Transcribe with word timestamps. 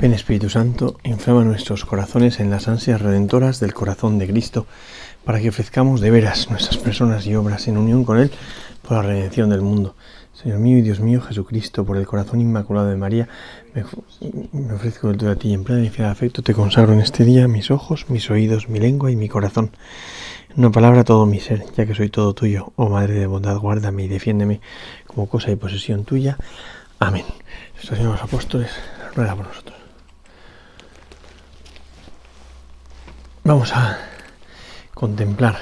Ven 0.00 0.12
Espíritu 0.12 0.48
Santo, 0.48 0.96
inflama 1.02 1.42
nuestros 1.42 1.84
corazones 1.84 2.38
en 2.38 2.50
las 2.50 2.68
ansias 2.68 3.02
redentoras 3.02 3.58
del 3.58 3.74
corazón 3.74 4.20
de 4.20 4.28
Cristo, 4.28 4.64
para 5.24 5.40
que 5.40 5.48
ofrezcamos 5.48 6.00
de 6.00 6.12
veras 6.12 6.50
nuestras 6.50 6.76
personas 6.76 7.26
y 7.26 7.34
obras 7.34 7.66
en 7.66 7.76
unión 7.76 8.04
con 8.04 8.16
Él 8.18 8.30
por 8.82 8.92
la 8.92 9.02
redención 9.02 9.50
del 9.50 9.62
mundo. 9.62 9.96
Señor 10.32 10.60
mío 10.60 10.78
y 10.78 10.82
Dios 10.82 11.00
mío 11.00 11.20
Jesucristo, 11.20 11.84
por 11.84 11.96
el 11.96 12.06
corazón 12.06 12.40
inmaculado 12.40 12.86
de 12.86 12.96
María, 12.96 13.28
me, 13.74 13.82
ofrezco 14.72 15.08
del 15.08 15.16
todo 15.16 15.32
a 15.32 15.34
ti 15.34 15.52
en 15.52 15.64
plena 15.64 15.84
y 15.84 15.88
fiel 15.88 16.06
afecto, 16.06 16.42
te 16.42 16.54
consagro 16.54 16.92
en 16.92 17.00
este 17.00 17.24
día 17.24 17.48
mis 17.48 17.72
ojos, 17.72 18.06
mis 18.08 18.30
oídos, 18.30 18.68
mi 18.68 18.78
lengua 18.78 19.10
y 19.10 19.16
mi 19.16 19.28
corazón. 19.28 19.72
En 20.50 20.60
una 20.60 20.70
palabra 20.70 21.02
todo 21.02 21.26
mi 21.26 21.40
ser, 21.40 21.64
ya 21.76 21.86
que 21.86 21.96
soy 21.96 22.08
todo 22.08 22.34
tuyo. 22.34 22.72
Oh 22.76 22.88
Madre 22.88 23.14
de 23.14 23.26
bondad, 23.26 23.58
guárdame 23.58 24.04
y 24.04 24.08
defiéndeme 24.08 24.60
como 25.08 25.28
cosa 25.28 25.50
y 25.50 25.56
posesión 25.56 26.04
tuya. 26.04 26.38
Amén. 27.00 27.24
Señor 27.82 28.12
los 28.12 28.22
apóstoles, 28.22 28.70
ruega 29.16 29.34
por 29.34 29.48
nosotros. 29.48 29.77
Vamos 33.48 33.72
a 33.72 33.96
contemplar 34.92 35.56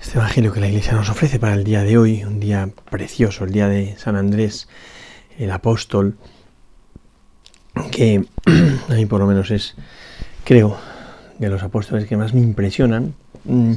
este 0.00 0.16
Evangelio 0.16 0.50
que 0.50 0.60
la 0.60 0.68
Iglesia 0.68 0.94
nos 0.94 1.10
ofrece 1.10 1.38
para 1.38 1.52
el 1.52 1.62
día 1.62 1.82
de 1.82 1.98
hoy, 1.98 2.24
un 2.24 2.40
día 2.40 2.70
precioso, 2.90 3.44
el 3.44 3.52
día 3.52 3.68
de 3.68 3.98
San 3.98 4.16
Andrés, 4.16 4.66
el 5.36 5.50
apóstol, 5.50 6.16
que 7.92 8.24
a 8.88 8.94
mí 8.94 9.04
por 9.04 9.20
lo 9.20 9.26
menos 9.26 9.50
es, 9.50 9.74
creo, 10.42 10.78
de 11.38 11.50
los 11.50 11.62
apóstoles 11.62 12.06
que 12.06 12.16
más 12.16 12.32
me 12.32 12.40
impresionan 12.40 13.14
mm, 13.44 13.74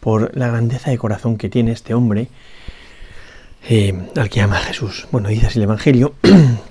por 0.00 0.34
la 0.34 0.48
grandeza 0.48 0.90
de 0.90 0.96
corazón 0.96 1.36
que 1.36 1.50
tiene 1.50 1.72
este 1.72 1.92
hombre 1.92 2.28
eh, 3.68 3.92
al 4.16 4.30
que 4.30 4.40
ama 4.40 4.56
Jesús. 4.56 5.06
Bueno, 5.12 5.28
dice 5.28 5.48
así 5.48 5.58
el 5.58 5.64
Evangelio, 5.64 6.14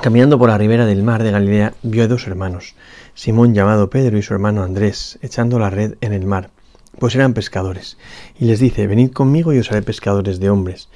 caminando 0.00 0.38
por 0.38 0.48
la 0.48 0.58
ribera 0.58 0.86
del 0.86 1.02
mar 1.02 1.22
de 1.22 1.30
Galilea, 1.30 1.74
vio 1.82 2.04
a 2.04 2.08
dos 2.08 2.26
hermanos, 2.26 2.74
Simón 3.14 3.54
llamado 3.54 3.90
Pedro 3.90 4.18
y 4.18 4.22
su 4.22 4.34
hermano 4.34 4.62
Andrés, 4.62 5.18
echando 5.22 5.58
la 5.58 5.70
red 5.70 5.94
en 6.00 6.12
el 6.12 6.26
mar, 6.26 6.50
pues 6.98 7.14
eran 7.14 7.34
pescadores. 7.34 7.96
Y 8.38 8.44
les 8.44 8.60
dice, 8.60 8.86
venid 8.86 9.12
conmigo 9.12 9.52
y 9.52 9.58
os 9.58 9.70
haré 9.72 9.82
pescadores 9.82 10.38
de 10.38 10.50
hombres. 10.50 10.88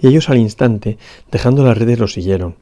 Y 0.00 0.08
ellos 0.08 0.28
al 0.28 0.38
instante, 0.38 0.98
dejando 1.30 1.64
las 1.64 1.78
redes, 1.78 1.98
los 1.98 2.12
siguieron. 2.12 2.56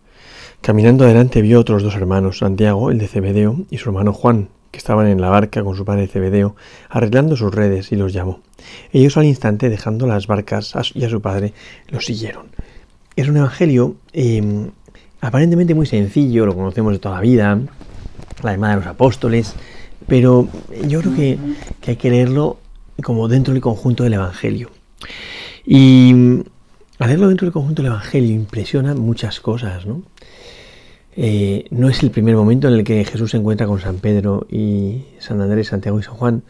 Caminando 0.60 1.04
adelante 1.04 1.42
vio 1.42 1.60
otros 1.60 1.82
dos 1.82 1.94
hermanos, 1.94 2.38
Santiago, 2.38 2.90
el 2.90 2.98
de 2.98 3.08
Cebedeo, 3.08 3.64
y 3.70 3.78
su 3.78 3.90
hermano 3.90 4.12
Juan, 4.12 4.48
que 4.70 4.78
estaban 4.78 5.06
en 5.06 5.20
la 5.20 5.30
barca 5.30 5.62
con 5.62 5.76
su 5.76 5.84
padre 5.84 6.08
Cebedeo, 6.08 6.56
arreglando 6.88 7.36
sus 7.36 7.54
redes, 7.54 7.92
y 7.92 7.96
los 7.96 8.12
llamó. 8.12 8.40
Ellos 8.92 9.16
al 9.16 9.24
instante, 9.24 9.68
dejando 9.70 10.06
las 10.06 10.26
barcas 10.26 10.74
y 10.94 11.04
a 11.04 11.08
su 11.08 11.20
padre, 11.20 11.52
los 11.88 12.06
siguieron. 12.06 12.48
Es 13.16 13.28
un 13.28 13.38
evangelio 13.38 13.96
em, 14.12 14.72
aparentemente 15.26 15.74
muy 15.74 15.86
sencillo, 15.86 16.46
lo 16.46 16.54
conocemos 16.54 16.92
de 16.92 16.98
toda 17.00 17.16
la 17.16 17.20
vida, 17.20 17.58
la 18.42 18.52
llamada 18.52 18.74
de 18.74 18.80
los 18.80 18.88
apóstoles, 18.88 19.54
pero 20.06 20.48
yo 20.86 21.00
creo 21.00 21.14
que, 21.14 21.38
hay 21.86 21.96
que 21.96 22.10
leerlo 22.10 22.58
como 23.02 23.26
dentro 23.26 23.52
del 23.52 23.60
conjunto 23.60 24.04
del 24.04 24.14
Evangelio. 24.14 24.70
Y 25.64 26.44
leerlo 27.00 27.28
dentro 27.28 27.44
del 27.44 27.52
conjunto 27.52 27.82
del 27.82 27.90
Evangelio 27.90 28.34
impresiona 28.34 28.94
muchas 28.94 29.40
cosas, 29.40 29.84
¿no? 29.84 30.02
Eh, 31.16 31.64
no 31.70 31.88
es 31.88 32.02
el 32.02 32.10
primer 32.10 32.36
momento 32.36 32.68
en 32.68 32.74
el 32.74 32.84
que 32.84 33.04
Jesús 33.04 33.32
se 33.32 33.38
encuentra 33.38 33.66
con 33.66 33.80
San 33.80 33.96
Pedro 33.96 34.46
y 34.50 35.06
San 35.18 35.40
Andrés, 35.40 35.68
Santiago 35.68 35.98
y 35.98 36.02
San 36.02 36.14
Juan, 36.14 36.42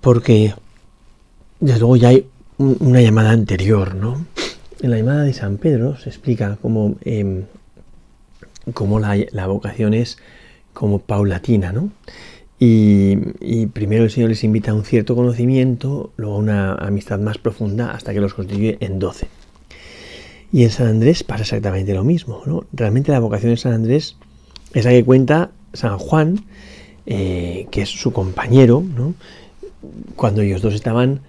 porque 0.00 0.52
desde 1.60 1.80
luego 1.80 1.96
ya 1.96 2.08
hay 2.08 2.26
una 2.58 3.00
llamada 3.00 3.30
anterior, 3.30 3.94
¿no? 3.94 4.26
En 4.82 4.90
la 4.90 4.98
llamada 4.98 5.22
de 5.22 5.32
San 5.32 5.58
Pedro 5.58 5.96
se 5.96 6.10
explica 6.10 6.58
cómo, 6.60 6.96
em, 8.66 8.98
la, 9.00 9.16
la 9.32 9.46
vocación 9.46 9.94
es 9.94 10.18
como 10.72 10.98
paulatina, 11.00 11.72
¿no? 11.72 11.90
Y, 12.64 13.66
primero 13.72 14.04
el 14.04 14.10
Señor 14.12 14.28
les 14.28 14.44
invita 14.44 14.70
a 14.70 14.74
un 14.74 14.84
cierto 14.84 15.16
conocimiento, 15.16 16.12
luego 16.16 16.36
a 16.36 16.38
una 16.38 16.74
amistad 16.74 17.18
más 17.18 17.36
profunda, 17.36 17.90
hasta 17.90 18.12
que 18.14 18.20
los 18.20 18.34
constituye 18.34 18.76
en 18.78 19.00
doce. 19.00 19.26
Y 20.52 20.62
en 20.62 20.70
San 20.70 20.86
Andrés 20.86 21.24
pasa 21.24 21.42
exactamente 21.42 21.92
lo 21.92 22.04
mismo, 22.04 22.40
¿no? 22.46 22.64
Realmente 22.72 23.10
la 23.10 23.18
vocación 23.18 23.50
de 23.50 23.56
San 23.56 23.72
Andrés 23.72 24.16
es 24.74 24.84
la 24.84 24.92
que 24.92 25.02
cuenta 25.02 25.50
San 25.72 25.98
Juan, 25.98 26.44
eh, 27.04 27.66
que 27.72 27.82
es 27.82 27.88
su 27.88 28.12
compañero, 28.12 28.80
¿no? 28.96 29.14
Cuando 30.14 30.42
ellos 30.42 30.62
dos 30.62 30.74
estaban 30.74 31.22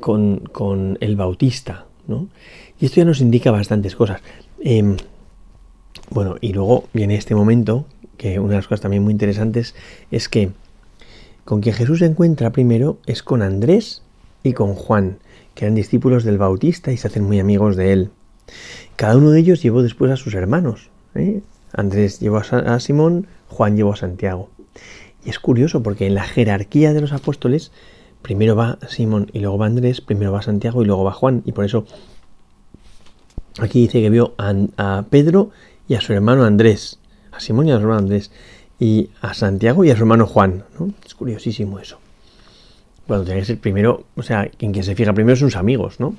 con, 0.00 0.38
con 0.38 0.98
el 1.00 1.14
Bautista, 1.14 1.86
¿no? 2.08 2.26
Y 2.80 2.86
esto 2.86 2.96
ya 2.96 3.04
nos 3.04 3.20
indica 3.20 3.52
bastantes 3.52 3.94
cosas. 3.94 4.22
Em, 4.60 4.96
bueno, 6.10 6.36
y 6.40 6.52
luego 6.52 6.84
viene 6.92 7.16
este 7.16 7.34
momento 7.34 7.86
que 8.16 8.38
una 8.38 8.50
de 8.50 8.56
las 8.56 8.66
cosas 8.66 8.82
también 8.82 9.02
muy 9.02 9.12
interesantes 9.12 9.74
es 10.10 10.28
que 10.28 10.50
con 11.44 11.60
quien 11.60 11.74
Jesús 11.74 11.98
se 11.98 12.06
encuentra 12.06 12.50
primero 12.50 12.98
es 13.06 13.22
con 13.22 13.42
Andrés 13.42 14.02
y 14.42 14.52
con 14.52 14.74
Juan, 14.74 15.18
que 15.54 15.64
eran 15.64 15.74
discípulos 15.74 16.24
del 16.24 16.38
Bautista 16.38 16.92
y 16.92 16.96
se 16.96 17.06
hacen 17.06 17.24
muy 17.24 17.38
amigos 17.38 17.76
de 17.76 17.92
él. 17.92 18.10
Cada 18.96 19.16
uno 19.16 19.30
de 19.30 19.40
ellos 19.40 19.62
llevó 19.62 19.82
después 19.82 20.10
a 20.10 20.16
sus 20.16 20.34
hermanos. 20.34 20.90
¿eh? 21.14 21.42
Andrés 21.72 22.20
llevó 22.20 22.38
a, 22.38 22.80
Simón, 22.80 23.26
Juan 23.48 23.76
llevó 23.76 23.92
a 23.92 23.96
Santiago. 23.96 24.50
Y 25.24 25.30
es 25.30 25.38
curioso 25.38 25.82
porque 25.82 26.06
en 26.06 26.14
la 26.14 26.24
jerarquía 26.24 26.92
de 26.92 27.00
los 27.00 27.12
apóstoles, 27.12 27.72
primero 28.22 28.54
va 28.56 28.78
Simón 28.88 29.30
y 29.32 29.40
luego 29.40 29.58
va 29.58 29.66
Andrés, 29.66 30.00
primero 30.00 30.32
va 30.32 30.42
Santiago 30.42 30.82
y 30.82 30.86
luego 30.86 31.04
va 31.04 31.12
Juan. 31.12 31.42
Y 31.44 31.52
por 31.52 31.64
eso 31.64 31.86
aquí 33.58 33.80
dice 33.82 34.00
que 34.00 34.10
vio 34.10 34.34
a 34.38 35.04
Pedro 35.10 35.50
y 35.88 35.94
a 35.94 36.00
su 36.00 36.12
hermano 36.12 36.44
Andrés 36.44 36.98
a 37.34 37.40
Simón 37.40 37.68
y 37.68 37.72
a 37.72 37.76
su 37.76 37.82
hermano 37.82 38.00
Andrés, 38.00 38.30
y 38.78 39.10
a 39.20 39.34
Santiago 39.34 39.84
y 39.84 39.90
a 39.90 39.96
su 39.96 40.02
hermano 40.02 40.26
Juan. 40.26 40.64
¿no? 40.78 40.92
Es 41.04 41.14
curiosísimo 41.14 41.78
eso. 41.78 41.98
Bueno, 43.06 43.24
tiene 43.24 43.40
que 43.40 43.46
ser 43.46 43.58
primero, 43.58 44.04
o 44.16 44.22
sea, 44.22 44.48
quien, 44.48 44.72
quien 44.72 44.84
se 44.84 44.94
fija 44.94 45.12
primero 45.12 45.36
son 45.36 45.50
sus 45.50 45.58
amigos, 45.58 46.00
¿no? 46.00 46.14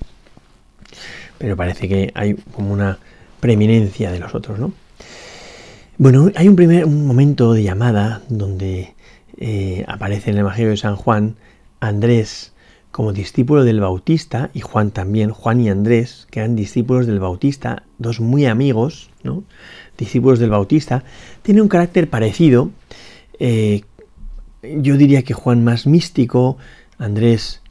Pero 1.39 1.55
parece 1.55 1.87
que 1.87 2.11
hay 2.13 2.35
como 2.35 2.71
una 2.71 2.99
preeminencia 3.39 4.11
de 4.11 4.19
los 4.19 4.35
otros, 4.35 4.59
¿no? 4.59 4.71
Bueno, 5.97 6.29
hay 6.35 6.47
un 6.47 6.55
primer 6.55 6.85
un 6.85 7.07
momento 7.07 7.53
de 7.53 7.63
llamada 7.63 8.21
donde 8.29 8.93
eh, 9.37 9.83
aparece 9.87 10.29
en 10.29 10.35
el 10.35 10.41
Evangelio 10.41 10.71
de 10.71 10.77
San 10.77 10.95
Juan 10.95 11.35
Andrés 11.79 12.53
como 12.91 13.13
discípulo 13.13 13.63
del 13.63 13.79
Bautista 13.79 14.51
y 14.53 14.61
Juan 14.61 14.91
también, 14.91 15.31
Juan 15.31 15.59
y 15.59 15.69
Andrés, 15.69 16.27
que 16.29 16.39
eran 16.39 16.55
discípulos 16.55 17.07
del 17.07 17.19
Bautista, 17.19 17.83
dos 17.97 18.21
muy 18.21 18.45
amigos, 18.45 19.09
discípulos 19.97 20.39
del 20.39 20.49
Bautista, 20.49 21.03
tiene 21.41 21.61
un 21.61 21.67
carácter 21.67 22.09
parecido. 22.09 22.71
Eh, 23.39 23.81
yo 24.63 24.97
diría 24.97 25.23
que 25.23 25.33
Juan 25.33 25.63
más 25.63 25.85
místico, 25.85 26.57
Andrés 26.97 27.61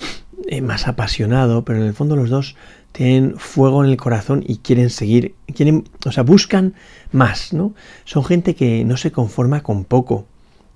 eh, 0.46 0.60
más 0.60 0.86
apasionado, 0.86 1.64
pero 1.64 1.80
en 1.80 1.86
el 1.86 1.94
fondo 1.94 2.16
los 2.16 2.30
dos 2.30 2.56
tienen 2.92 3.36
fuego 3.38 3.82
en 3.84 3.90
el 3.90 3.96
corazón 3.96 4.44
y 4.46 4.58
quieren 4.58 4.90
seguir, 4.90 5.34
quieren, 5.54 5.88
o 6.06 6.12
sea, 6.12 6.22
buscan 6.22 6.74
más, 7.10 7.52
¿no? 7.52 7.74
Son 8.04 8.24
gente 8.24 8.54
que 8.54 8.84
no 8.84 8.96
se 8.96 9.10
conforma 9.10 9.62
con 9.62 9.84
poco 9.84 10.26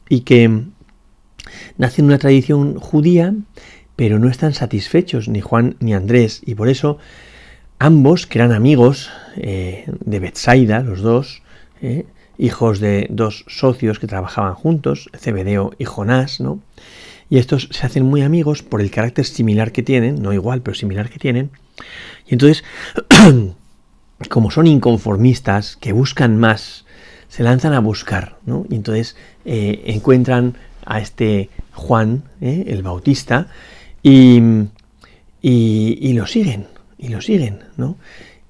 y 0.08 0.20
que 0.20 0.64
nace 1.76 2.00
en 2.00 2.06
una 2.06 2.18
tradición 2.18 2.78
judía, 2.80 3.34
pero 3.94 4.18
no 4.18 4.28
están 4.28 4.52
satisfechos 4.52 5.28
ni 5.28 5.40
Juan 5.40 5.76
ni 5.80 5.94
Andrés 5.94 6.40
y 6.44 6.54
por 6.54 6.68
eso 6.68 6.98
Ambos, 7.80 8.26
que 8.26 8.38
eran 8.38 8.52
amigos 8.52 9.08
eh, 9.36 9.84
de 9.86 10.18
Betsaida, 10.18 10.80
los 10.80 11.00
dos, 11.00 11.42
eh, 11.80 12.06
hijos 12.36 12.80
de 12.80 13.06
dos 13.08 13.44
socios 13.46 14.00
que 14.00 14.08
trabajaban 14.08 14.54
juntos, 14.54 15.08
Cebedeo 15.16 15.72
y 15.78 15.84
Jonás, 15.84 16.40
¿no? 16.40 16.60
Y 17.30 17.38
estos 17.38 17.68
se 17.70 17.86
hacen 17.86 18.04
muy 18.04 18.22
amigos 18.22 18.64
por 18.64 18.80
el 18.80 18.90
carácter 18.90 19.26
similar 19.26 19.70
que 19.70 19.84
tienen, 19.84 20.20
no 20.20 20.32
igual, 20.32 20.62
pero 20.62 20.74
similar 20.74 21.08
que 21.08 21.20
tienen. 21.20 21.50
Y 22.26 22.34
entonces, 22.34 22.64
como 24.28 24.50
son 24.50 24.66
inconformistas, 24.66 25.76
que 25.76 25.92
buscan 25.92 26.36
más, 26.36 26.84
se 27.28 27.44
lanzan 27.44 27.74
a 27.74 27.80
buscar, 27.80 28.38
¿no? 28.44 28.66
Y 28.68 28.74
entonces 28.74 29.14
eh, 29.44 29.82
encuentran 29.86 30.56
a 30.84 30.98
este 31.00 31.48
Juan, 31.74 32.24
el 32.40 32.82
Bautista, 32.82 33.48
y, 34.02 34.40
y 35.42 36.12
lo 36.14 36.26
siguen, 36.26 36.66
y 36.98 37.08
lo 37.08 37.20
siguen, 37.20 37.60
¿no? 37.76 37.96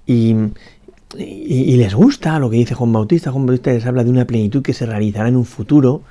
Y, 0.06 0.34
les 1.16 1.94
gusta 1.94 2.38
lo 2.38 2.50
que 2.50 2.56
dice 2.56 2.74
Juan 2.74 2.92
Bautista. 2.92 3.30
Juan 3.30 3.46
Bautista 3.46 3.72
les 3.72 3.86
habla 3.86 4.04
de 4.04 4.10
una 4.10 4.26
plenitud 4.26 4.62
que 4.62 4.74
se 4.74 4.84
realizará 4.84 5.28
en 5.28 5.36
un 5.36 5.44
futuro, 5.44 6.02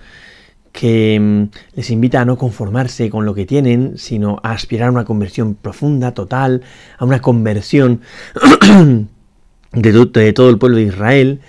que 0.71 1.19
mm, 1.19 1.75
les 1.75 1.89
invita 1.91 2.21
a 2.21 2.25
no 2.25 2.37
conformarse 2.37 3.09
con 3.09 3.25
lo 3.25 3.33
que 3.33 3.45
tienen, 3.45 3.97
sino 3.97 4.39
a 4.43 4.51
aspirar 4.51 4.89
a 4.89 4.91
una 4.91 5.05
conversión 5.05 5.55
profunda, 5.55 6.13
total, 6.13 6.63
a 6.97 7.05
una 7.05 7.21
conversión 7.21 8.01
de, 9.71 10.33
todo 10.33 10.49
el 10.49 10.57
pueblo 10.57 10.77
de 10.77 10.83
Israel. 10.83 11.41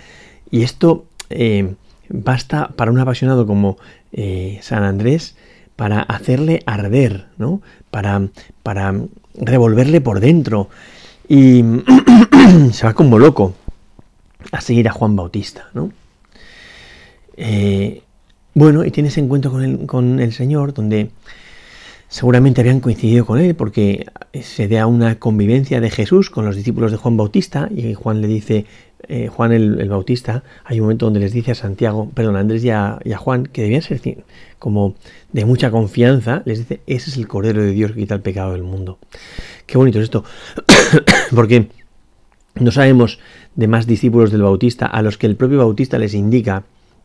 Y 0.50 0.62
esto 0.62 1.06
eh, 1.30 1.74
basta 2.08 2.68
para 2.76 2.90
un 2.90 2.98
apasionado 2.98 3.46
como 3.46 3.78
eh, 4.12 4.58
San 4.62 4.82
Andrés 4.84 5.36
para 5.78 6.02
hacerle 6.02 6.64
arder, 6.66 7.26
¿no? 7.38 7.62
Para, 7.92 8.20
para 8.64 8.96
revolverle 9.36 10.00
por 10.00 10.18
dentro. 10.18 10.68
Y 11.28 11.62
se 12.72 12.84
va 12.84 12.94
como 12.94 13.16
loco 13.20 13.54
a 14.50 14.60
seguir 14.60 14.88
a 14.88 14.92
Juan 14.92 15.14
Bautista, 15.14 15.68
¿no? 15.74 15.92
Eh, 17.36 18.02
bueno, 18.54 18.84
y 18.84 18.90
tiene 18.90 19.08
ese 19.08 19.20
encuentro 19.20 19.52
con 19.52 19.62
el, 19.62 19.86
con 19.86 20.18
el 20.18 20.32
Señor, 20.32 20.74
donde 20.74 21.12
seguramente 22.08 22.60
habían 22.60 22.80
coincidido 22.80 23.24
con 23.24 23.38
él, 23.38 23.54
porque 23.54 24.06
se 24.42 24.66
da 24.66 24.88
una 24.88 25.20
convivencia 25.20 25.80
de 25.80 25.90
Jesús 25.90 26.28
con 26.28 26.44
los 26.44 26.56
discípulos 26.56 26.90
de 26.90 26.96
Juan 26.96 27.16
Bautista, 27.16 27.68
y 27.72 27.94
Juan 27.94 28.20
le 28.20 28.26
dice, 28.26 28.66
eh, 29.08 29.28
Juan 29.28 29.52
el, 29.52 29.88
Bautista, 29.88 30.44
hay 30.64 30.80
un 30.80 30.84
momento 30.84 31.06
donde 31.06 31.20
les 31.20 31.32
dice 31.32 31.52
a 31.52 31.54
Santiago, 31.54 32.10
perdón, 32.12 32.36
a 32.36 32.40
Andrés 32.40 32.62
y 32.62 32.70
a, 32.70 32.98
Juan, 33.16 33.46
que 33.46 33.62
debían 33.62 33.80
ser 33.80 34.00
como 34.58 34.94
de 35.32 35.46
mucha 35.46 35.70
confianza, 35.70 36.42
les 36.44 36.58
dice, 36.58 36.80
ese 36.86 37.10
es 37.10 37.16
el 37.16 37.26
Cordero 37.26 37.62
de 37.62 37.72
Dios 37.72 37.92
que 37.92 38.00
quita 38.00 38.14
el 38.14 38.20
pecado 38.20 38.52
del 38.52 38.64
mundo. 38.64 38.98
Qué 39.66 39.78
bonito 39.78 39.98
es 39.98 40.04
esto, 40.04 40.24
porque 41.34 41.68
no 42.54 42.70
sabemos 42.70 43.18
de 43.54 43.66
más 43.66 43.86
discípulos 43.86 44.30
del 44.30 44.42
Bautista 44.42 44.86
a 44.86 45.00
los 45.00 45.16
que 45.16 45.26
el 45.26 45.36
propio 45.36 45.58
Bautista 45.58 45.98
les 45.98 46.12
indica 46.14 46.64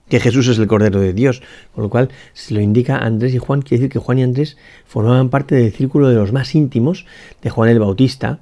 que 0.09 0.19
Jesús 0.19 0.47
es 0.50 0.59
el 0.59 0.67
Cordero 0.67 1.00
de 1.00 1.13
Dios, 1.13 1.41
con 1.73 1.83
lo 1.83 1.89
cual 1.89 2.09
si 2.33 2.53
lo 2.53 2.59
indica 2.59 2.97
Andrés 2.97 3.33
y 3.33 3.38
Juan, 3.38 3.61
quiere 3.61 3.81
decir 3.83 3.94
que 3.94 4.00
Juan 4.00 4.19
y 4.19 4.23
Andrés 4.23 4.57
formaban 4.85 5.29
parte 5.29 5.55
del 5.55 5.71
círculo 5.71 6.09
de 6.09 6.15
los 6.15 6.33
más 6.33 6.53
íntimos 6.53 7.05
de 7.41 7.50
Juan 7.50 7.69
el 7.69 7.79
Bautista, 7.79 8.39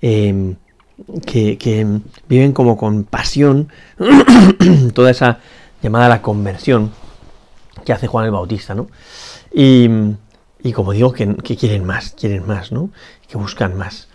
em, 0.00 0.56
que, 1.26 2.00
viven 2.28 2.52
como 2.52 2.76
con 2.76 3.04
pasión 3.04 3.68
toda 4.94 5.10
esa 5.10 5.38
llamada 5.82 6.08
la 6.08 6.22
conversión 6.22 6.90
que 7.84 7.92
hace 7.92 8.06
Juan 8.06 8.24
el 8.24 8.30
Bautista, 8.30 8.74
¿no? 8.74 8.88
Y, 9.52 9.88
como 10.74 10.92
digo, 10.92 11.12
que, 11.12 11.34
quieren 11.56 11.84
más, 11.84 12.14
quieren 12.18 12.46
más, 12.46 12.72
¿no? 12.72 12.90
Que 13.28 13.36
buscan 13.36 13.76
más. 13.76 14.08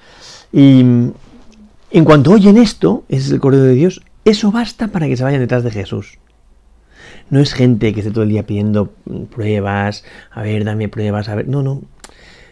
Y 0.52 0.80
en 0.80 2.06
cuanto 2.06 2.32
oyen 2.32 2.58
esto, 2.58 3.04
es 3.10 3.30
el 3.32 3.40
Cordero 3.40 3.64
de 3.64 3.74
Dios, 3.74 4.02
eso 4.26 4.52
basta 4.52 4.88
para 4.88 5.08
que 5.08 5.18
se 5.18 5.24
vayan 5.24 5.42
detrás 5.42 5.64
de 5.64 5.72
Jesús. 5.72 6.20
No 7.30 7.40
es 7.40 7.54
gente 7.54 7.94
que 7.94 8.00
esté 8.00 8.12
todo 8.12 8.24
el 8.24 8.30
día 8.30 8.46
pidiendo 8.46 8.94
pruebas, 9.34 10.06
a 10.32 10.42
ver, 10.42 10.64
dame 10.64 10.88
pruebas, 10.88 11.28
a 11.28 11.36
ver, 11.36 11.48
no, 11.48 11.62
no. 11.62 11.82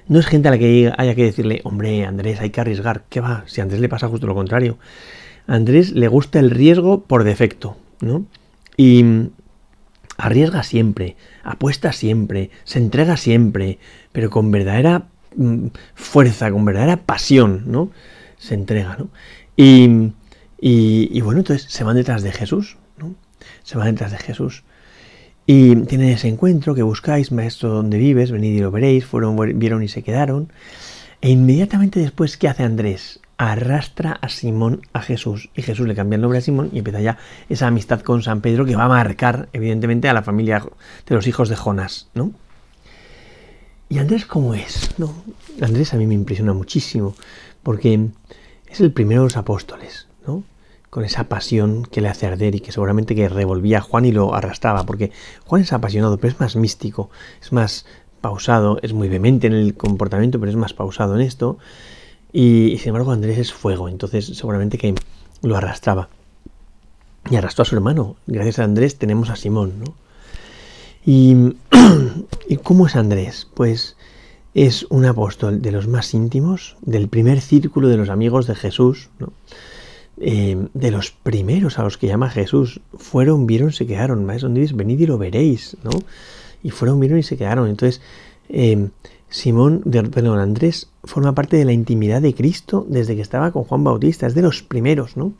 No 0.07 0.19
es 0.19 0.27
gente 0.27 0.47
a 0.47 0.51
la 0.51 0.57
que 0.57 0.93
haya 0.95 1.15
que 1.15 1.23
decirle, 1.23 1.61
hombre, 1.63 2.05
Andrés, 2.05 2.39
hay 2.39 2.51
que 2.51 2.61
arriesgar. 2.61 3.03
¿Qué 3.09 3.21
va? 3.21 3.43
Si 3.47 3.61
Andrés 3.61 3.79
le 3.81 3.89
pasa 3.89 4.07
justo 4.07 4.27
lo 4.27 4.35
contrario. 4.35 4.77
Andrés 5.47 5.91
le 5.91 6.07
gusta 6.07 6.39
el 6.39 6.51
riesgo 6.51 7.01
por 7.01 7.23
defecto, 7.23 7.77
¿no? 8.01 8.25
Y 8.77 9.29
arriesga 10.17 10.63
siempre, 10.63 11.15
apuesta 11.43 11.91
siempre, 11.91 12.49
se 12.63 12.79
entrega 12.79 13.17
siempre, 13.17 13.79
pero 14.11 14.29
con 14.29 14.51
verdadera 14.51 15.07
mm, 15.35 15.67
fuerza, 15.93 16.51
con 16.51 16.65
verdadera 16.65 16.97
pasión, 16.97 17.63
¿no? 17.67 17.91
Se 18.37 18.53
entrega, 18.53 18.97
¿no? 18.97 19.09
Y, 19.57 20.11
y, 20.59 21.21
bueno, 21.21 21.41
entonces 21.41 21.71
se 21.71 21.83
van 21.83 21.95
detrás 21.95 22.23
de 22.23 22.31
Jesús, 22.31 22.77
¿no? 22.97 23.15
Se 23.63 23.77
van 23.77 23.91
detrás 23.91 24.11
de 24.11 24.17
Jesús. 24.17 24.63
Y 25.47 25.75
tienen 25.75 26.09
ese 26.09 26.27
encuentro 26.27 26.73
que 26.73 26.81
buscáis, 26.81 27.31
maestro, 27.31 27.69
donde 27.69 27.97
vives, 27.97 28.31
venid 28.31 28.55
y 28.55 28.59
lo 28.59 28.71
veréis, 28.71 29.05
fueron, 29.05 29.37
vieron 29.59 29.83
y 29.83 29.87
se 29.87 30.01
quedaron. 30.01 30.49
E 31.21 31.29
inmediatamente 31.29 31.99
después, 31.99 32.37
¿qué 32.37 32.47
hace 32.47 32.63
Andrés? 32.63 33.19
Arrastra 33.37 34.13
a 34.13 34.29
Simón 34.29 34.81
a 34.93 35.01
Jesús. 35.01 35.49
Y 35.55 35.61
Jesús 35.61 35.87
le 35.87 35.93
cambia 35.93 36.15
el 36.15 36.21
nombre 36.21 36.39
a 36.39 36.41
Simón 36.41 36.69
y 36.73 36.79
empieza 36.79 37.01
ya 37.01 37.17
esa 37.47 37.67
amistad 37.67 38.01
con 38.01 38.23
San 38.23 38.41
Pedro 38.41 38.65
que 38.65 38.75
va 38.75 38.85
a 38.85 38.89
marcar, 38.89 39.49
evidentemente, 39.53 40.09
a 40.09 40.13
la 40.13 40.23
familia 40.23 40.63
de 41.05 41.15
los 41.15 41.27
hijos 41.27 41.49
de 41.49 41.55
Jonás, 41.55 42.09
¿no? 42.15 42.31
¿Y 43.87 43.99
Andrés 43.99 44.25
cómo 44.25 44.55
es? 44.55 44.89
¿No? 44.97 45.13
Andrés 45.61 45.93
a 45.93 45.97
mí 45.97 46.07
me 46.07 46.15
impresiona 46.15 46.53
muchísimo, 46.53 47.15
porque 47.61 48.07
es 48.67 48.81
el 48.81 48.91
primero 48.91 49.21
de 49.21 49.25
los 49.27 49.37
apóstoles, 49.37 50.07
¿no? 50.25 50.43
Con 50.95 51.03
esa 51.03 51.25
pasión 51.25 51.83
que 51.83 51.99
le 51.99 52.07
hace 52.07 52.25
arder 52.25 52.55
y 52.55 52.61
que 52.61 52.71
seguramente 52.71 53.15
que 53.15 53.27
revolvía 53.27 53.79
a 53.79 53.81
Juan 53.81 54.05
y 54.05 54.13
lo 54.13 54.33
arrastraba, 54.33 54.85
porque 54.85 55.11
Juan 55.43 55.61
es 55.61 55.73
apasionado, 55.73 56.17
pero 56.19 56.31
es 56.31 56.39
más 56.39 56.55
místico, 56.55 57.09
es 57.41 57.51
más 57.51 57.85
pausado, 58.21 58.79
es 58.81 58.93
muy 58.93 59.09
vehemente 59.09 59.47
en 59.47 59.51
el 59.51 59.75
comportamiento, 59.75 60.39
pero 60.39 60.51
es 60.51 60.55
más 60.55 60.71
pausado 60.71 61.15
en 61.15 61.19
esto. 61.19 61.57
Y, 62.31 62.77
sin 62.77 62.87
embargo 62.91 63.11
Andrés 63.11 63.39
es 63.39 63.51
fuego, 63.51 63.89
entonces 63.89 64.25
seguramente 64.37 64.77
que 64.77 64.95
lo 65.41 65.57
arrastraba. 65.57 66.07
Y 67.29 67.35
arrastró 67.35 67.63
a 67.63 67.65
su 67.65 67.75
hermano. 67.75 68.15
Gracias 68.25 68.59
a 68.59 68.63
Andrés 68.63 68.97
tenemos 68.97 69.29
a 69.29 69.35
Simón, 69.35 69.73
¿no? 69.79 69.95
Y, 71.05 71.57
¿Y 72.47 72.55
cómo 72.55 72.87
es 72.87 72.95
Andrés? 72.95 73.49
Pues 73.53 73.97
es 74.53 74.87
un 74.89 75.03
apóstol 75.03 75.61
de 75.61 75.73
los 75.73 75.89
más 75.89 76.13
íntimos, 76.13 76.77
del 76.83 77.09
primer 77.09 77.41
círculo 77.41 77.89
de 77.89 77.97
los 77.97 78.07
amigos 78.07 78.47
de 78.47 78.55
Jesús, 78.55 79.09
¿no? 79.19 79.33
Eh, 80.17 80.67
de 80.73 80.91
los 80.91 81.11
primeros 81.11 81.77
a 81.77 81.83
los 81.83 81.97
que 81.97 82.07
llama 82.07 82.29
Jesús, 82.29 82.79
fueron, 82.97 83.45
vieron, 83.45 83.73
se 83.73 83.85
quedaron. 83.85 84.25
Maestro, 84.25 84.49
donde 84.49 84.71
venid 84.73 84.99
y 84.99 85.05
lo 85.05 85.17
veréis, 85.17 85.75
¿no? 85.83 85.91
Y 86.63 86.69
fueron, 86.69 86.99
vieron 86.99 87.19
y 87.19 87.23
se 87.23 87.37
quedaron. 87.37 87.67
Entonces, 87.67 88.01
eh, 88.49 88.89
Simón, 89.29 89.83
perdón, 90.11 90.39
Andrés, 90.39 90.89
forma 91.03 91.35
parte 91.35 91.57
de 91.57 91.65
la 91.65 91.73
intimidad 91.73 92.21
de 92.21 92.33
Cristo 92.33 92.85
desde 92.87 93.15
que 93.15 93.21
estaba 93.21 93.51
con 93.51 93.63
Juan 93.65 93.83
Bautista, 93.83 94.27
es 94.27 94.35
de 94.35 94.41
los 94.41 94.63
primeros, 94.63 95.17
¿no? 95.17 95.33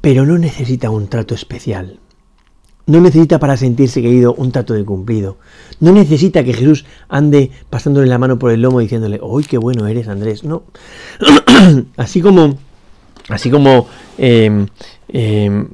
Pero 0.00 0.26
no 0.26 0.38
necesita 0.38 0.90
un 0.90 1.08
trato 1.08 1.34
especial. 1.34 1.98
No 2.86 3.00
necesita 3.00 3.38
para 3.38 3.56
sentirse 3.56 4.02
querido 4.02 4.34
un 4.34 4.52
trato 4.52 4.74
de 4.74 4.84
cumplido. 4.84 5.38
No 5.80 5.92
necesita 5.92 6.44
que 6.44 6.52
Jesús 6.52 6.84
ande 7.08 7.50
pasándole 7.70 8.06
la 8.06 8.18
mano 8.18 8.38
por 8.38 8.50
el 8.50 8.60
lomo 8.60 8.80
diciéndole, 8.80 9.20
¡Uy, 9.22 9.44
qué 9.44 9.56
bueno 9.56 9.86
eres, 9.86 10.08
Andrés! 10.08 10.44
No. 10.44 10.64
así 11.96 12.20
como, 12.20 12.58
así 13.28 13.50
como 13.50 13.88
em, 14.18 14.66
em, 15.08 15.68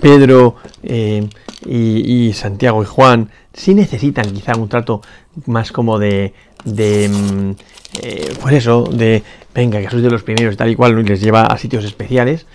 Pedro 0.00 0.56
em, 0.82 1.28
y, 1.66 2.32
Santiago 2.34 2.82
y 2.82 2.86
Juan 2.86 3.30
sí 3.52 3.74
necesitan 3.74 4.32
quizá 4.32 4.56
un 4.56 4.68
trato 4.68 5.02
más 5.46 5.72
como 5.72 5.98
de, 5.98 6.34
de 6.64 7.54
eh, 8.02 8.32
pues 8.40 8.54
eso, 8.54 8.84
de, 8.84 9.22
venga, 9.54 9.78
sois 9.90 10.02
de 10.02 10.10
los 10.10 10.22
primeros 10.22 10.56
tal 10.56 10.70
y 10.70 10.76
cual, 10.76 10.98
y 10.98 11.02
les 11.02 11.20
lleva 11.20 11.42
a 11.42 11.58
sitios 11.58 11.84
especiales. 11.84 12.46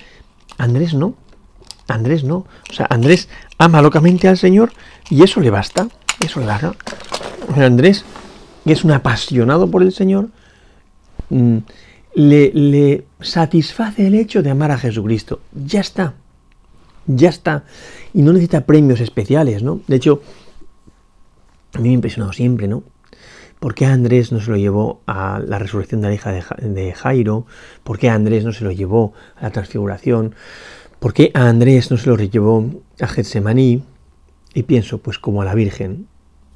Andrés 0.57 0.94
no. 0.94 1.15
Andrés 1.88 2.24
no. 2.24 2.45
O 2.69 2.74
sea, 2.74 2.88
Andrés 2.89 3.30
ama 3.57 3.81
locamente 3.81 4.27
al 4.27 4.38
Señor 4.38 4.71
y 5.09 5.24
eso 5.24 5.39
le 5.39 5.50
basta. 5.50 5.88
Eso 6.24 6.39
le 6.39 6.46
basta. 6.46 6.74
Andrés, 7.55 8.05
que 8.65 8.74
es 8.74 8.84
un 8.84 8.91
apasionado 8.91 9.69
por 9.69 9.84
el 9.84 9.91
Señor, 9.91 10.29
mm, 11.29 11.57
le, 12.15 13.05
satisface 13.19 14.07
el 14.07 14.15
hecho 14.15 14.41
de 14.41 14.50
amar 14.50 14.72
a 14.72 14.77
Jesucristo. 14.77 15.41
Ya 15.53 15.81
está. 15.81 16.13
Ya 17.05 17.29
está. 17.29 17.63
Y 18.13 18.22
no 18.22 18.31
necesita 18.31 18.65
premios 18.65 19.01
especiales, 19.01 19.63
¿no? 19.63 19.81
De 19.88 19.98
hecho, 19.98 20.22
a 21.74 21.79
mí 21.79 21.84
me 21.84 21.89
ha 21.89 21.93
impresionado 21.93 22.34
siempre, 22.34 22.67
¿no? 22.67 22.84
¿Por 23.60 23.75
qué 23.75 23.86
Andrés 23.86 24.31
no 24.34 24.41
se 24.41 24.51
lo 24.51 24.57
llevó 24.57 25.01
a 25.07 25.39
la 25.39 25.57
resurrección 25.57 26.01
de 26.01 26.10
la 26.10 26.13
hija 26.13 26.31
de 26.34 26.93
Jairo? 26.93 27.46
¿Por 27.84 27.98
qué 27.98 28.10
Andrés 28.10 28.43
no 28.43 28.51
se 28.51 28.65
lo 28.65 28.72
llevó 28.72 29.13
a 29.38 29.43
la 29.43 29.51
transfiguración? 29.51 30.36
¿Por 31.03 31.13
qué 31.13 31.31
a 31.33 31.50
Andrés 31.50 31.91
no 31.91 31.98
se 31.98 32.07
lo 32.07 32.15
llevó 32.15 32.65
a 33.01 33.07
Getsemaní? 33.07 33.83
Y 34.53 34.63
pienso, 34.63 35.00
pues 35.00 35.19
como 35.19 35.41
a 35.41 35.45
la 35.45 35.53
Virgen, 35.53 36.07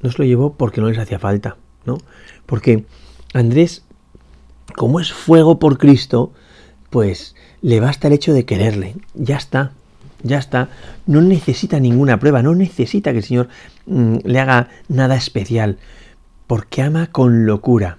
no 0.02 0.10
se 0.10 0.20
lo 0.20 0.24
llevó 0.24 0.54
porque 0.54 0.80
no 0.80 0.88
les 0.88 0.98
hacía 0.98 1.20
falta, 1.20 1.58
¿no? 1.84 1.98
Porque 2.46 2.86
Andrés, 3.34 3.84
como 4.78 5.02
es 5.02 5.12
fuego 5.12 5.60
por 5.60 5.78
Cristo, 5.78 6.32
pues 6.90 7.36
le 7.62 7.82
basta 7.82 8.08
el 8.08 8.14
hecho 8.14 8.32
de 8.32 8.46
quererle, 8.46 8.96
ya 9.16 9.36
está, 9.36 9.74
ya 10.24 10.38
está, 10.38 10.70
no 11.08 11.22
necesita 11.22 11.82
ninguna 11.82 12.18
prueba, 12.18 12.42
no 12.42 12.56
necesita 12.56 13.12
que 13.12 13.18
el 13.18 13.26
Señor 13.26 13.50
mm, 13.86 14.20
le 14.24 14.40
haga 14.40 14.70
nada 14.88 15.18
especial, 15.18 15.78
porque 16.48 16.84
ama 16.84 17.08
con 17.08 17.46
locura 17.46 17.98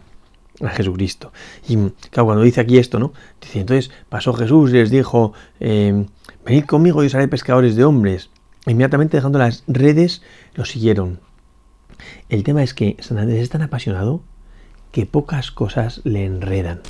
a 0.63 0.71
Jesucristo. 0.71 1.31
Y 1.69 1.77
claro, 2.09 2.25
cuando 2.25 2.43
dice 2.43 2.63
aquí 2.63 2.79
esto, 2.79 2.99
¿no? 2.99 3.13
Dice, 3.39 3.61
entonces 3.61 3.91
pasó 4.09 4.33
Jesús 4.33 4.71
y 4.71 4.75
les 4.75 4.91
dijo, 4.91 5.35
eh, 5.61 6.07
venid 6.49 6.65
conmigo 6.65 7.05
y 7.05 7.07
os 7.07 7.29
pescadores 7.29 7.77
de 7.77 7.85
hombres. 7.85 8.31
Inmediatamente 8.67 9.17
dejando 9.17 9.39
las 9.39 9.65
redes, 9.67 10.23
lo 10.55 10.65
siguieron. 10.65 11.21
El 12.29 12.43
tema 12.43 12.63
es 12.63 12.75
que 12.75 12.97
San 13.01 13.19
Andrés 13.19 13.43
es 13.43 13.51
tan 13.51 13.63
apasionado 13.63 14.23
que 14.93 15.07
pocas 15.07 15.51
cosas 15.51 16.01
le 16.05 16.25
enredan. 16.25 16.81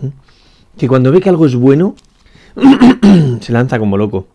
¿Mm? 0.00 0.08
Que 0.78 0.88
cuando 0.88 1.12
ve 1.12 1.20
que 1.20 1.28
algo 1.28 1.46
es 1.46 1.54
bueno, 1.54 1.94
se 3.40 3.52
lanza 3.52 3.78
como 3.78 3.96
loco. 3.96 4.28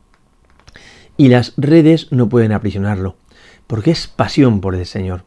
Y 1.17 1.27
las 1.27 1.53
redes 1.57 2.11
no 2.11 2.29
pueden 2.29 2.51
aprisionarlo, 2.51 3.15
porque 3.67 3.91
es 3.91 4.07
pasión 4.07 4.61
por 4.61 4.73
el 4.73 4.85
Señor. 4.85 5.23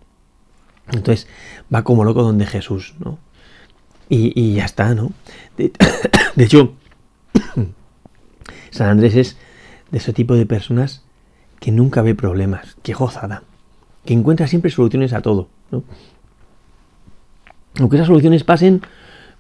Entonces 0.87 1.29
va 1.73 1.85
como 1.85 2.05
loco 2.05 2.23
donde 2.23 2.47
Jesús, 2.47 2.95
¿no? 2.99 3.19
Y, 4.09 4.55
ya 4.55 4.67
está, 4.67 4.95
¿no? 4.95 5.13
De, 5.57 5.73
hecho, 6.37 6.75
San 8.73 8.89
Andrés 8.89 9.15
es 9.15 9.37
de 9.93 9.99
ese 9.99 10.13
tipo 10.13 10.35
de 10.35 10.47
personas 10.47 11.05
que 11.61 11.71
nunca 11.71 12.03
ve 12.03 12.17
problemas, 12.17 12.77
que 12.83 12.95
gozada, 12.95 13.45
que 14.05 14.15
encuentra 14.15 14.49
siempre 14.49 14.71
soluciones 14.71 15.13
a 15.13 15.23
todo, 15.23 15.49
¿no? 15.71 15.85
Aunque 17.79 17.97
esas 17.97 18.09
soluciones 18.09 18.43
pasen 18.43 18.83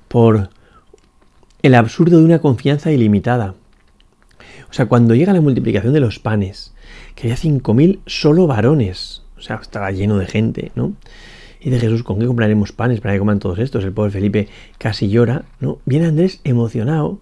por 0.06 0.50
el 1.62 1.74
absurdo 1.74 2.18
de 2.18 2.24
una 2.24 2.38
confianza 2.38 2.92
ilimitada. 2.92 3.54
O 4.70 4.72
sea, 4.72 4.86
cuando 4.86 5.14
llega 5.14 5.32
la 5.32 5.40
multiplicación 5.40 5.92
de 5.92 6.00
los 6.00 6.18
panes, 6.18 6.72
que 7.14 7.24
había 7.24 7.36
5.000 7.36 8.00
solo 8.06 8.46
varones, 8.46 9.22
o 9.36 9.40
sea, 9.40 9.56
estaba 9.56 9.90
lleno 9.90 10.18
de 10.18 10.26
gente, 10.26 10.72
¿no? 10.74 10.94
Y 11.60 11.70
de 11.70 11.78
Jesús, 11.78 12.02
¿con 12.02 12.18
qué 12.18 12.26
compraremos 12.26 12.72
panes 12.72 13.00
para 13.00 13.14
que 13.14 13.20
coman 13.20 13.38
todos 13.38 13.58
estos? 13.58 13.84
El 13.84 13.92
pobre 13.92 14.10
Felipe 14.10 14.48
casi 14.78 15.08
llora, 15.08 15.44
¿no? 15.60 15.78
Viene 15.84 16.06
Andrés 16.06 16.40
emocionado, 16.44 17.20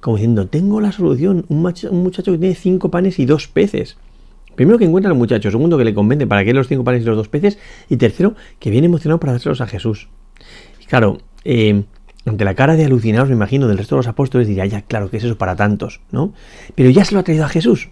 como 0.00 0.16
diciendo, 0.16 0.46
tengo 0.46 0.80
la 0.80 0.92
solución, 0.92 1.44
un, 1.48 1.58
muchacho 1.58 2.32
que 2.32 2.38
tiene 2.38 2.54
cinco 2.54 2.90
panes 2.90 3.18
y 3.18 3.26
dos 3.26 3.48
peces. 3.48 3.96
Primero 4.54 4.78
que 4.78 4.84
encuentra 4.84 5.10
al 5.10 5.16
muchacho, 5.16 5.50
segundo 5.50 5.78
que 5.78 5.84
le 5.84 5.94
convence 5.94 6.26
para 6.26 6.44
que 6.44 6.52
los 6.52 6.68
cinco 6.68 6.84
panes 6.84 7.02
y 7.02 7.06
los 7.06 7.16
dos 7.16 7.28
peces, 7.28 7.58
y 7.88 7.96
tercero 7.96 8.34
que 8.58 8.70
viene 8.70 8.86
emocionado 8.86 9.20
para 9.20 9.32
dárselos 9.32 9.60
a 9.60 9.66
Jesús. 9.66 10.08
Y 10.82 10.86
claro, 10.86 11.18
eh, 11.44 11.84
ante 12.26 12.44
la 12.44 12.54
cara 12.54 12.76
de 12.76 12.84
alucinados, 12.84 13.28
me 13.28 13.34
imagino, 13.34 13.68
del 13.68 13.78
resto 13.78 13.96
de 13.96 14.00
los 14.00 14.08
apóstoles, 14.08 14.48
diría, 14.48 14.66
ya, 14.66 14.82
claro, 14.82 15.10
que 15.10 15.18
es 15.18 15.24
eso 15.24 15.38
para 15.38 15.56
tantos, 15.56 16.00
¿no? 16.10 16.32
Pero 16.74 16.90
ya 16.90 17.04
se 17.04 17.14
lo 17.14 17.20
ha 17.20 17.24
traído 17.24 17.44
a 17.44 17.48
Jesús. 17.48 17.88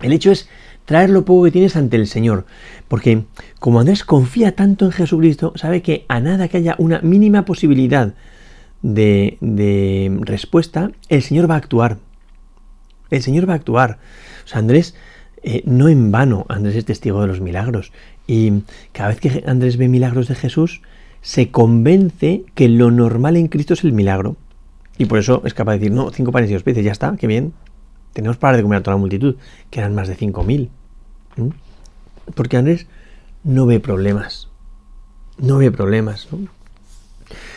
El 0.00 0.12
hecho 0.12 0.30
es 0.30 0.48
traer 0.84 1.10
lo 1.10 1.24
poco 1.24 1.44
que 1.44 1.50
tienes 1.50 1.76
ante 1.76 1.96
el 1.96 2.06
Señor. 2.06 2.46
Porque 2.88 3.24
como 3.58 3.80
Andrés 3.80 4.04
confía 4.04 4.54
tanto 4.54 4.86
en 4.86 4.92
Jesucristo, 4.92 5.52
sabe 5.56 5.82
que 5.82 6.06
a 6.08 6.20
nada 6.20 6.48
que 6.48 6.58
haya 6.58 6.76
una 6.78 7.00
mínima 7.00 7.44
posibilidad 7.44 8.14
de, 8.82 10.18
respuesta, 10.22 10.90
el 11.08 11.22
Señor 11.22 11.50
va 11.50 11.54
a 11.54 11.58
actuar. 11.58 11.98
El 13.10 13.22
Señor 13.22 13.48
va 13.48 13.54
a 13.54 13.56
actuar. 13.56 13.98
O 14.44 14.48
sea, 14.48 14.58
Andrés, 14.58 14.94
eh, 15.42 15.62
no 15.64 15.88
en 15.88 16.10
vano, 16.10 16.46
Andrés 16.48 16.76
es 16.76 16.84
testigo 16.84 17.20
de 17.20 17.28
los 17.28 17.40
milagros. 17.40 17.92
Y 18.26 18.62
cada 18.92 19.10
vez 19.10 19.20
que 19.20 19.44
Andrés 19.46 19.76
ve 19.76 19.88
milagros 19.88 20.28
de 20.28 20.34
Jesús, 20.34 20.82
se 21.20 21.50
convence 21.50 22.44
que 22.54 22.68
lo 22.68 22.90
normal 22.90 23.36
en 23.36 23.48
Cristo 23.48 23.74
es 23.74 23.84
el 23.84 23.92
milagro. 23.92 24.36
Y 24.98 25.06
por 25.06 25.18
eso 25.18 25.42
es 25.44 25.54
capaz 25.54 25.72
de 25.72 25.78
decir, 25.78 25.92
no, 25.92 26.10
cinco 26.10 26.32
panes 26.32 26.50
y 26.50 26.54
dos 26.54 26.62
peces, 26.62 26.84
ya 26.84 26.92
está, 26.92 27.16
qué 27.16 27.26
bien. 27.26 27.52
Tenemos 28.12 28.36
para 28.38 28.56
de 28.56 28.62
comer 28.62 28.78
a 28.78 28.82
toda 28.82 28.96
la 28.96 29.00
multitud, 29.00 29.36
que 29.70 29.80
eran 29.80 29.94
más 29.94 30.08
de 30.08 30.14
cinco 30.14 30.42
mil. 30.42 30.70
Porque 32.34 32.56
Andrés 32.56 32.86
no 33.44 33.66
ve 33.66 33.78
problemas. 33.78 34.48
No 35.38 35.58
ve 35.58 35.70
problemas. 35.70 36.28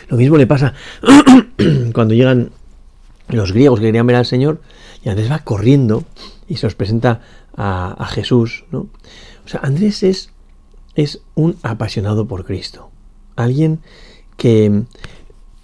Lo 0.10 0.18
mismo 0.18 0.38
le 0.38 0.46
pasa 0.46 0.74
cuando 1.94 2.14
llegan 2.14 2.52
los 3.30 3.54
griegos 3.54 3.80
que 3.80 3.86
querían 3.86 4.08
ver 4.08 4.18
al 4.18 4.26
Señor 4.26 4.62
y 5.04 5.10
Andrés 5.10 5.32
va 5.32 5.40
corriendo 5.40 6.04
y 6.48 6.58
se 6.58 6.66
los 6.66 6.76
presenta 6.76 7.22
a, 7.56 8.08
Jesús. 8.12 8.66
¿no? 8.72 8.88
O 9.46 9.48
sea, 9.48 9.62
Andrés 9.64 10.04
es, 10.04 10.32
es 10.96 11.22
un 11.36 11.58
apasionado 11.64 12.28
por 12.28 12.46
Cristo 12.46 12.92
alguien 13.40 13.80
que, 14.38 14.84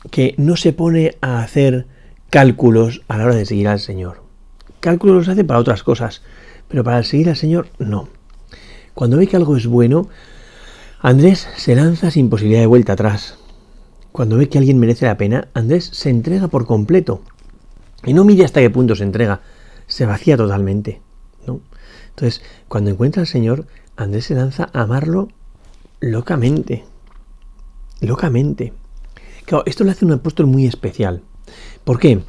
que 0.09 0.35
no 0.37 0.55
se 0.55 0.73
pone 0.73 1.17
a 1.21 1.39
hacer 1.39 1.87
cálculos 2.29 3.01
a 3.07 3.17
la 3.17 3.25
hora 3.25 3.35
de 3.35 3.45
seguir 3.45 3.67
al 3.67 3.79
Señor. 3.79 4.23
Cálculos 4.79 5.15
los 5.15 5.27
hace 5.29 5.43
para 5.43 5.59
otras 5.59 5.83
cosas, 5.83 6.21
pero 6.67 6.83
para 6.83 7.03
seguir 7.03 7.29
al 7.29 7.35
Señor 7.35 7.67
no. 7.79 8.09
Cuando 8.93 9.17
ve 9.17 9.27
que 9.27 9.35
algo 9.35 9.57
es 9.57 9.67
bueno, 9.67 10.09
Andrés 11.01 11.47
se 11.57 11.75
lanza 11.75 12.11
sin 12.11 12.29
posibilidad 12.29 12.61
de 12.61 12.67
vuelta 12.67 12.93
atrás. 12.93 13.37
Cuando 14.15 14.37
ve 14.37 14.47
que 14.47 14.57
alguien 14.57 14.79
merece 14.79 15.07
la 15.07 15.17
pena, 15.17 15.49
Andrés 15.53 15.89
se 15.91 16.09
entrega 16.09 16.47
por 16.47 16.65
completo. 16.65 17.21
Y 18.05 18.13
no 18.13 18.23
mide 18.23 18.45
hasta 18.45 18.61
qué 18.61 18.69
punto 18.69 18.95
se 18.95 19.03
entrega, 19.03 19.41
se 19.87 20.05
vacía 20.05 20.37
totalmente. 20.37 21.01
¿no? 21.45 21.59
Entonces, 22.11 22.41
cuando 22.69 22.91
encuentra 22.91 23.19
al 23.19 23.27
Señor, 23.27 23.67
Andrés 23.97 24.23
se 24.23 24.35
lanza 24.35 24.69
a 24.71 24.83
amarlo 24.83 25.27
locamente 25.99 26.85
locamente. 27.99 28.71
Claro, 29.43 29.63
esto 29.65 29.83
le 29.83 29.91
hace 29.91 30.05
un 30.05 30.13
apóstol 30.13 30.45
muy 30.45 30.65
especial. 30.65 31.21
¿Por 31.83 31.99
qué? 31.99 32.21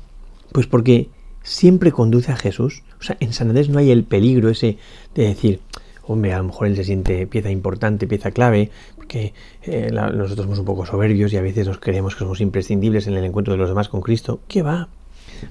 Pues 0.50 0.66
porque 0.66 1.08
siempre 1.44 1.92
conduce 1.92 2.32
a 2.32 2.36
Jesús. 2.36 2.82
O 2.98 3.04
sea, 3.04 3.16
en 3.20 3.32
San 3.32 3.50
Andrés 3.50 3.68
no 3.68 3.78
hay 3.78 3.92
el 3.92 4.02
peligro 4.02 4.48
ese 4.48 4.78
de 5.14 5.28
decir, 5.28 5.60
hombre, 6.02 6.32
a 6.32 6.38
lo 6.38 6.44
mejor 6.44 6.66
él 6.66 6.74
se 6.74 6.82
siente 6.82 7.28
pieza 7.28 7.50
importante, 7.50 8.08
pieza 8.08 8.32
clave, 8.32 8.72
porque 9.06 9.34
eh, 9.62 9.90
nosotros 9.92 10.46
somos 10.46 10.58
un 10.58 10.64
poco 10.64 10.84
soberbios 10.84 11.32
y 11.32 11.36
a 11.36 11.40
veces 11.40 11.68
nos 11.68 11.78
creemos 11.78 12.14
que 12.14 12.20
somos 12.20 12.40
imprescindibles 12.40 13.06
en 13.06 13.14
el 13.14 13.24
encuentro 13.24 13.52
de 13.54 13.58
los 13.58 13.68
demás 13.68 13.88
con 13.88 14.00
Cristo. 14.00 14.40
¿Qué 14.48 14.62
va? 14.62 14.88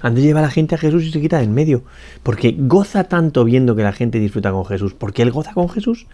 Andrés 0.02 0.26
lleva 0.26 0.40
a 0.40 0.42
la 0.42 0.50
gente 0.50 0.74
a 0.74 0.78
Jesús 0.78 1.04
y 1.04 1.10
se 1.10 1.22
quita 1.22 1.38
de 1.38 1.44
en 1.44 1.54
medio, 1.54 1.82
porque 2.22 2.54
goza 2.58 3.04
tanto 3.04 3.44
viendo 3.44 3.74
que 3.74 3.82
la 3.82 3.92
gente 3.92 4.18
disfruta 4.18 4.52
con 4.52 4.66
Jesús, 4.66 4.92
porque 4.92 5.22
él 5.22 5.30
goza 5.30 5.54
con 5.54 5.70
Jesús, 5.70 6.06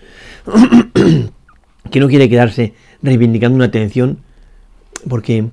que 1.90 2.00
no 2.00 2.06
quiere 2.08 2.28
quedarse 2.28 2.74
reivindicando 3.02 3.56
una 3.56 3.64
atención, 3.64 4.18
porque 5.08 5.50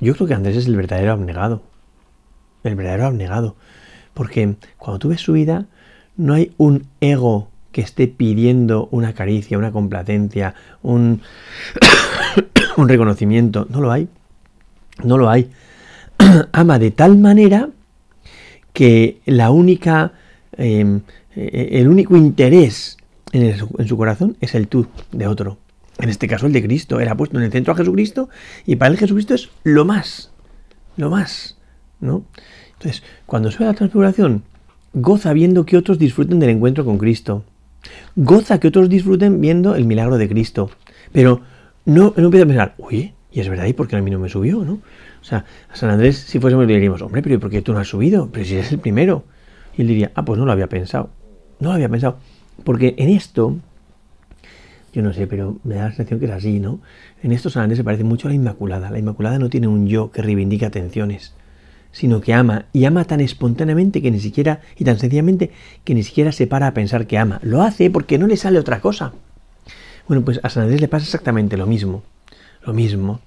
yo 0.00 0.14
creo 0.14 0.26
que 0.26 0.34
Andrés 0.34 0.56
es 0.56 0.66
el 0.66 0.74
verdadero 0.74 1.12
abnegado, 1.12 1.62
el 2.64 2.74
verdadero 2.74 3.06
abnegado, 3.06 3.54
porque 4.12 4.56
cuando 4.76 4.98
tú 4.98 5.10
ves 5.10 5.20
su 5.20 5.34
vida, 5.34 5.66
no 6.16 6.34
hay 6.34 6.52
un 6.56 6.86
ego 7.00 7.48
que 7.72 7.80
esté 7.80 8.08
pidiendo 8.08 8.88
una 8.90 9.12
caricia, 9.12 9.58
una 9.58 9.72
complacencia, 9.72 10.54
un, 10.82 11.20
reconocimiento, 12.76 13.66
no 13.70 13.80
lo 13.80 13.92
hay, 13.92 14.08
no 15.02 15.18
lo 15.18 15.30
hay. 15.30 15.50
Ama 16.52 16.78
de 16.78 16.90
tal 16.90 17.18
manera 17.18 17.68
que 18.72 19.20
la 19.26 19.50
única, 19.50 20.12
em, 20.56 21.00
eh, 21.36 21.68
el 21.72 21.88
único 21.88 22.16
interés 22.16 22.96
en, 23.32 23.56
su 23.86 23.96
corazón 23.96 24.36
es 24.40 24.54
el 24.54 24.68
tú 24.68 24.86
de 25.12 25.26
otro 25.26 25.58
en 25.98 26.08
este 26.08 26.28
caso 26.28 26.46
el 26.46 26.52
de 26.52 26.62
Cristo, 26.62 27.00
era 27.00 27.16
puesto 27.16 27.38
en 27.38 27.44
el 27.44 27.52
centro 27.52 27.72
a 27.72 27.76
Jesucristo 27.76 28.28
y 28.66 28.76
para 28.76 28.92
él 28.92 28.98
Jesucristo 28.98 29.34
es 29.34 29.50
lo 29.64 29.84
más, 29.84 30.30
lo 30.96 31.10
más, 31.10 31.58
¿no? 32.00 32.24
Entonces, 32.74 33.02
cuando 33.26 33.50
sube 33.50 33.66
la 33.66 33.74
transfiguración, 33.74 34.44
goza 34.92 35.32
viendo 35.32 35.66
que 35.66 35.76
otros 35.76 35.98
disfruten 35.98 36.38
del 36.38 36.50
encuentro 36.50 36.84
con 36.84 36.98
Cristo, 36.98 37.44
goza 38.16 38.58
que 38.60 38.68
otros 38.68 38.88
disfruten 38.88 39.40
viendo 39.40 39.74
el 39.74 39.84
milagro 39.84 40.18
de 40.18 40.28
Cristo, 40.28 40.70
pero 41.12 41.40
no, 41.84 42.14
no 42.16 42.24
empieza 42.24 42.44
a 42.44 42.48
pensar, 42.48 42.74
uy, 42.78 43.14
y 43.32 43.40
es 43.40 43.48
verdad, 43.48 43.66
¿y 43.66 43.72
por 43.72 43.88
qué 43.88 43.96
a 43.96 44.02
mí 44.02 44.10
no 44.10 44.18
me 44.18 44.28
subió, 44.28 44.64
no? 44.64 44.80
O 45.20 45.24
sea, 45.24 45.44
a 45.70 45.76
San 45.76 45.90
Andrés, 45.90 46.16
si 46.16 46.38
fuésemos, 46.38 46.66
le 46.66 46.74
diríamos, 46.74 47.02
hombre, 47.02 47.22
pero 47.22 47.38
¿por 47.40 47.50
qué 47.50 47.62
tú 47.62 47.72
no 47.72 47.78
has 47.78 47.88
subido? 47.88 48.30
Pero 48.32 48.44
si 48.44 48.54
eres 48.54 48.72
el 48.72 48.78
primero. 48.78 49.24
Y 49.76 49.82
él 49.82 49.88
diría, 49.88 50.12
ah, 50.14 50.24
pues 50.24 50.38
no 50.38 50.46
lo 50.46 50.52
había 50.52 50.68
pensado, 50.68 51.10
no 51.60 51.68
lo 51.68 51.74
había 51.74 51.88
pensado, 51.88 52.18
porque 52.64 52.94
en 52.98 53.10
esto 53.10 53.56
yo 54.92 55.02
no 55.02 55.12
sé, 55.12 55.26
pero 55.26 55.58
me 55.64 55.76
da 55.76 55.84
la 55.84 55.88
sensación 55.90 56.18
que 56.18 56.26
es 56.26 56.32
así, 56.32 56.58
¿no? 56.58 56.80
En 57.22 57.32
estos 57.32 57.52
San 57.52 57.74
se 57.74 57.84
parece 57.84 58.04
mucho 58.04 58.26
a 58.28 58.30
la 58.30 58.34
Inmaculada. 58.34 58.90
La 58.90 58.98
Inmaculada 58.98 59.38
no 59.38 59.50
tiene 59.50 59.68
un 59.68 59.86
yo 59.86 60.10
que 60.10 60.22
reivindique 60.22 60.64
atenciones, 60.66 61.34
sino 61.92 62.20
que 62.20 62.34
ama, 62.34 62.66
y 62.72 62.84
ama 62.84 63.04
tan 63.04 63.20
espontáneamente 63.20 64.02
que 64.02 64.10
ni 64.10 64.20
siquiera, 64.20 64.60
y 64.76 64.84
tan 64.84 64.98
sencillamente 64.98 65.50
que 65.84 65.94
ni 65.94 66.02
siquiera 66.02 66.32
se 66.32 66.46
para 66.46 66.66
a 66.66 66.74
pensar 66.74 67.06
que 67.06 67.18
ama. 67.18 67.40
Lo 67.42 67.62
hace 67.62 67.90
porque 67.90 68.18
no 68.18 68.26
le 68.26 68.36
sale 68.36 68.58
otra 68.58 68.80
cosa. 68.80 69.12
Bueno, 70.06 70.24
pues 70.24 70.40
a 70.42 70.48
San 70.48 70.64
Andrés 70.64 70.80
le 70.80 70.88
pasa 70.88 71.04
exactamente 71.04 71.56
lo 71.56 71.66
mismo. 71.66 72.02
Lo 72.64 72.72
mismo. 72.72 73.20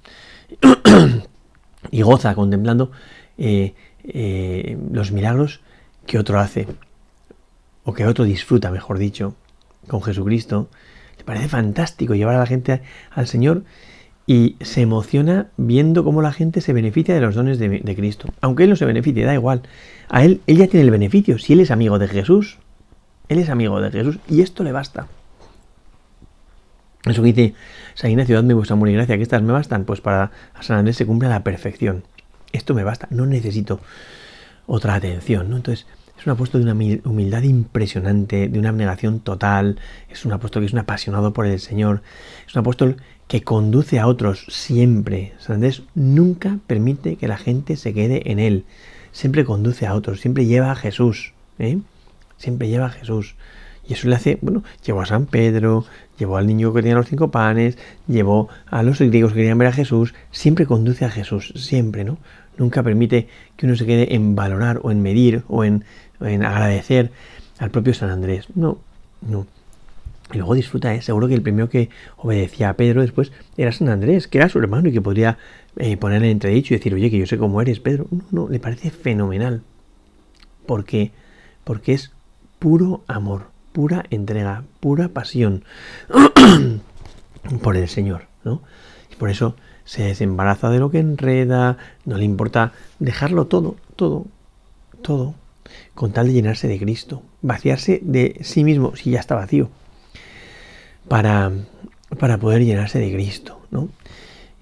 y 1.92 2.02
goza 2.02 2.36
contemplando 2.36 2.92
eh, 3.38 3.74
eh, 4.04 4.78
los 4.92 5.12
milagros 5.12 5.62
que 6.06 6.20
otro 6.20 6.40
hace, 6.40 6.68
o 7.84 7.94
que 7.94 8.06
otro 8.06 8.26
disfruta, 8.26 8.72
mejor 8.72 8.98
dicho, 8.98 9.36
con 9.88 10.02
Jesucristo 10.02 10.70
le 11.18 11.24
parece 11.24 11.50
fantástico 11.50 12.16
llevar 12.16 12.36
a 12.36 12.40
la 12.40 12.46
gente 12.46 12.82
al 13.12 13.28
Señor 13.28 13.64
y 14.28 14.56
se 14.62 14.82
emociona 14.82 15.48
viendo 15.58 16.04
cómo 16.04 16.22
la 16.22 16.32
gente 16.32 16.62
se 16.62 16.74
beneficia 16.74 17.14
de 17.14 17.22
los 17.22 17.36
dones 17.36 17.60
de, 17.60 17.96
Cristo. 17.96 18.30
Aunque 18.42 18.64
él 18.64 18.70
no 18.70 18.76
se 18.76 18.86
beneficie, 18.86 19.26
da 19.26 19.34
igual. 19.34 19.64
A 20.10 20.24
él, 20.24 20.42
ella 20.48 20.68
tiene 20.68 20.86
el 20.86 20.92
beneficio. 20.92 21.40
Si 21.40 21.54
él 21.54 21.60
es 21.60 21.72
amigo 21.72 22.00
de 22.00 22.08
Jesús, 22.08 22.60
él 23.30 23.40
es 23.40 23.50
amigo 23.50 23.82
de 23.82 23.92
Jesús 23.92 24.20
y 24.30 24.42
esto 24.42 24.64
le 24.64 24.72
basta. 24.72 25.08
Eso 27.06 27.24
que 27.24 27.34
dice 27.34 27.56
San 27.96 28.12
Ignacio, 28.12 28.36
dadme 28.36 28.54
vuestra 28.54 28.76
amor 28.76 28.90
y 28.90 28.94
gracia, 28.94 29.18
que 29.18 29.24
estas 29.24 29.42
me 29.42 29.52
bastan. 29.52 29.86
Pues 29.86 30.02
para 30.02 30.32
San 30.60 30.78
Andrés 30.78 30.98
se 30.98 31.06
cumple 31.06 31.28
a 31.28 31.32
la 31.32 31.44
perfección. 31.44 32.04
Esto 32.52 32.74
me 32.74 32.84
basta, 32.84 33.08
no 33.10 33.26
necesito 33.26 33.80
otra 34.68 34.96
atención. 34.96 35.50
¿no? 35.50 35.58
Entonces, 35.58 35.88
es 36.22 36.28
un 36.28 36.34
apóstol 36.34 36.64
de 36.64 36.72
una 36.72 37.02
humildad 37.06 37.42
impresionante, 37.42 38.48
de 38.48 38.60
una 38.60 38.70
abnegación 38.70 39.22
total. 39.22 39.80
Es 40.08 40.24
un 40.24 40.34
apóstol 40.34 40.62
que 40.62 40.68
es 40.68 40.74
un 40.74 40.80
apasionado 40.80 41.34
por 41.34 41.48
el 41.48 41.60
Señor. 41.60 42.04
Es 42.48 42.56
un 42.56 42.60
apóstol 42.60 42.98
que 43.32 43.44
conduce 43.44 43.98
a 43.98 44.08
otros 44.08 44.44
siempre. 44.50 45.32
San 45.40 45.56
Andrés 45.56 45.84
nunca 45.96 46.60
permite 46.68 47.16
que 47.16 47.30
la 47.30 47.38
gente 47.38 47.78
se 47.78 47.94
quede 47.94 48.30
en 48.30 48.40
él. 48.40 48.66
Siempre 49.14 49.46
conduce 49.46 49.88
a 49.88 49.94
otros, 49.94 50.20
siempre 50.20 50.48
lleva 50.48 50.70
a 50.70 50.76
Jesús. 50.76 51.32
¿eh? 51.58 51.78
Siempre 52.36 52.68
lleva 52.68 52.88
a 52.88 52.90
Jesús. 52.90 53.36
Y 53.88 53.94
eso 53.94 54.10
le 54.10 54.16
hace, 54.16 54.38
bueno, 54.42 54.66
llevó 54.86 55.00
a 55.00 55.06
San 55.06 55.28
Pedro, 55.28 55.86
llevó 56.20 56.36
al 56.36 56.46
niño 56.46 56.74
que 56.74 56.82
tenía 56.82 56.98
los 56.98 57.08
cinco 57.08 57.32
panes, 57.32 57.78
llevó 58.06 58.50
a 58.70 58.84
los 58.84 59.00
griegos 59.00 59.32
que 59.32 59.38
querían 59.38 59.58
ver 59.58 59.70
a 59.70 59.72
Jesús, 59.72 60.14
siempre 60.32 60.66
conduce 60.66 61.06
a 61.06 61.10
Jesús, 61.10 61.54
siempre, 61.56 62.04
¿no? 62.04 62.18
Nunca 62.58 62.84
permite 62.84 63.30
que 63.56 63.66
uno 63.66 63.78
se 63.78 63.86
quede 63.86 64.14
en 64.14 64.36
valorar 64.36 64.82
o 64.84 64.92
en 64.92 65.02
medir 65.02 65.44
o 65.48 65.64
en 65.64 65.86
en 66.20 66.44
agradecer 66.44 67.12
al 67.60 67.72
propio 67.72 67.94
San 67.94 68.10
Andrés. 68.10 68.48
No, 68.56 68.78
no. 69.22 69.48
Y 70.34 70.38
luego 70.38 70.56
disfruta, 70.56 70.94
¿eh? 70.94 71.02
seguro 71.02 71.28
que 71.28 71.34
el 71.34 71.42
primero 71.42 71.70
que 71.70 71.90
obedecía 72.18 72.70
a 72.70 72.74
Pedro 72.76 73.02
después 73.02 73.32
era 73.58 73.72
San 73.72 73.90
Andrés, 73.90 74.28
que 74.28 74.38
era 74.38 74.50
su 74.50 74.60
hermano 74.60 74.90
y 74.90 74.94
que 74.94 75.02
podría 75.02 75.38
eh, 75.78 75.98
ponerle 75.98 76.32
entredicho 76.32 76.74
y 76.74 76.78
decir, 76.78 76.94
oye, 76.94 77.10
que 77.10 77.18
yo 77.18 77.26
sé 77.26 77.38
cómo 77.38 77.62
eres, 77.62 77.80
Pedro. 77.80 78.08
No, 78.12 78.24
no, 78.32 78.50
le 78.50 78.60
parece 78.60 78.92
fenomenal. 78.92 79.62
Porque, 80.66 81.12
porque 81.64 81.94
es 81.94 82.12
puro 82.60 83.04
amor, 83.08 83.48
pura 83.72 84.06
entrega, 84.10 84.64
pura 84.80 85.10
pasión 85.10 85.64
por 87.62 87.76
el 87.76 87.88
Señor, 87.90 88.28
¿no? 88.44 88.62
Y 89.12 89.16
por 89.16 89.30
eso 89.30 89.56
se 89.84 90.04
desembaraza 90.04 90.70
de 90.70 90.80
lo 90.80 90.92
que 90.92 91.00
enreda, 91.00 91.78
no 92.06 92.18
le 92.18 92.26
importa 92.26 92.74
dejarlo 93.00 93.48
todo, 93.48 93.76
todo, 93.96 94.28
todo, 95.02 95.36
con 95.96 96.12
tal 96.12 96.28
de 96.28 96.34
llenarse 96.34 96.68
de 96.68 96.80
Cristo, 96.80 97.24
vaciarse 97.42 98.00
de 98.04 98.40
sí 98.42 98.64
mismo, 98.64 98.96
si 98.96 99.12
ya 99.12 99.20
está 99.20 99.36
vacío, 99.36 99.70
para, 101.08 101.52
para 102.20 102.38
poder 102.38 102.64
llenarse 102.64 103.00
de 103.00 103.12
Cristo, 103.14 103.60
¿no? 103.72 103.90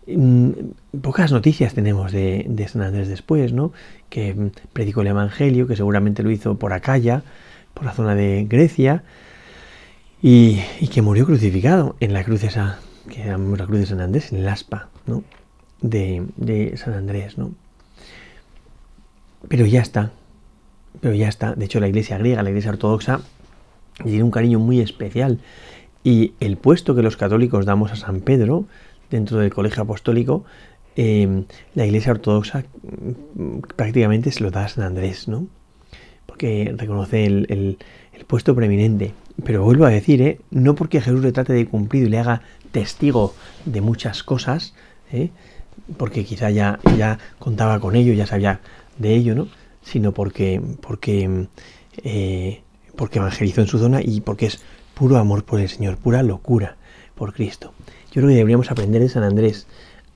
Mm, 0.08 0.52
pocas 1.02 1.32
noticias 1.32 1.74
tenemos 1.74 2.12
de, 2.12 2.68
San 2.68 2.82
Andrés 2.82 3.08
después, 3.08 3.54
¿no? 3.54 3.72
Que 4.10 4.52
predicó 4.74 5.02
el 5.02 5.08
Evangelio, 5.08 5.68
que 5.68 5.76
seguramente 5.76 6.24
lo 6.24 6.32
hizo 6.32 6.56
por 6.58 6.74
Acaya, 6.74 7.24
por 7.74 7.86
la 7.86 7.94
zona 7.94 8.16
de 8.16 8.46
Grecia, 8.50 9.04
y, 10.22 10.62
que 10.92 11.02
murió 11.02 11.26
crucificado 11.26 11.96
en 12.00 12.14
la 12.14 12.24
cruz 12.24 12.42
que 12.42 13.24
de 13.80 13.86
San 13.86 14.02
Andrés, 14.02 14.32
en 14.32 14.40
el 14.40 14.48
aspa, 14.48 14.90
¿no? 15.06 15.24
De, 15.82 16.26
de 16.38 16.76
San 16.78 16.94
Andrés, 16.94 17.38
¿no? 17.38 17.52
Pero 19.48 19.66
ya 19.66 19.82
está, 19.82 20.12
pero 21.00 21.14
ya 21.14 21.30
está. 21.30 21.54
De 21.54 21.66
hecho, 21.66 21.80
la 21.80 21.88
iglesia 21.88 22.18
griega, 22.18 22.44
la 22.44 22.50
iglesia 22.50 22.72
ortodoxa, 22.72 23.22
tiene 24.04 24.24
un 24.24 24.32
cariño 24.32 24.60
muy 24.60 24.82
especial. 24.82 25.40
Y 26.04 26.34
el 26.40 26.58
puesto 26.58 26.96
que 26.96 27.04
los 27.04 27.18
católicos 27.18 27.66
damos 27.66 27.92
a 27.92 27.96
San 27.96 28.22
Pedro, 28.22 28.66
dentro 29.10 29.40
del 29.40 29.54
colegio 29.54 29.84
apostólico, 29.84 30.46
eh, 30.96 31.44
la 31.76 31.86
iglesia 31.86 32.12
ortodoxa 32.12 32.66
mm, 33.36 33.60
prácticamente 33.76 34.32
se 34.32 34.44
lo 34.44 34.52
da 34.52 34.66
a 34.66 34.70
San 34.70 34.84
Andrés, 34.84 35.28
¿no? 35.28 35.48
Porque 36.26 36.74
reconoce 36.78 37.26
el, 37.26 37.78
puesto 38.28 38.54
preeminente. 38.54 39.14
Pero 39.44 39.64
vuelvo 39.64 39.86
a 39.86 39.90
decir, 39.90 40.22
¿eh? 40.22 40.40
no 40.52 40.76
porque 40.76 41.02
Jesús 41.02 41.22
le 41.22 41.32
trate 41.32 41.54
de 41.54 41.66
cumplir 41.66 42.04
y 42.04 42.10
le 42.10 42.20
haga 42.20 42.42
testigo 42.72 43.34
de 43.66 43.82
muchas 43.82 44.24
cosas, 44.24 44.74
¿eh? 45.12 45.30
porque 45.98 46.26
quizá 46.26 46.50
ya, 46.50 46.80
ya 46.98 47.18
contaba 47.40 47.80
con 47.80 47.96
ello, 47.96 48.14
ya 48.14 48.28
sabía 48.28 48.60
de 48.98 49.16
ello, 49.16 49.36
¿no? 49.36 49.48
Sino 49.82 50.14
porque, 50.14 50.62
porque, 50.82 51.48
eh, 52.04 52.62
porque 52.96 53.20
evangelizó 53.20 53.62
en 53.62 53.68
su 53.68 53.80
zona 53.80 54.02
y 54.02 54.22
porque 54.22 54.48
es 54.48 54.62
puro 55.00 55.18
amor 55.18 55.46
por 55.46 55.62
el 55.62 55.70
Señor, 55.70 55.96
pura 55.96 56.22
locura 56.24 56.76
por 57.16 57.34
Cristo. 57.34 57.72
Yo 58.08 58.16
creo 58.16 58.28
que 58.28 58.36
deberíamos 58.36 58.70
aprender 58.70 59.02
de 59.02 59.08
San 59.08 59.24
Andrés 59.24 59.66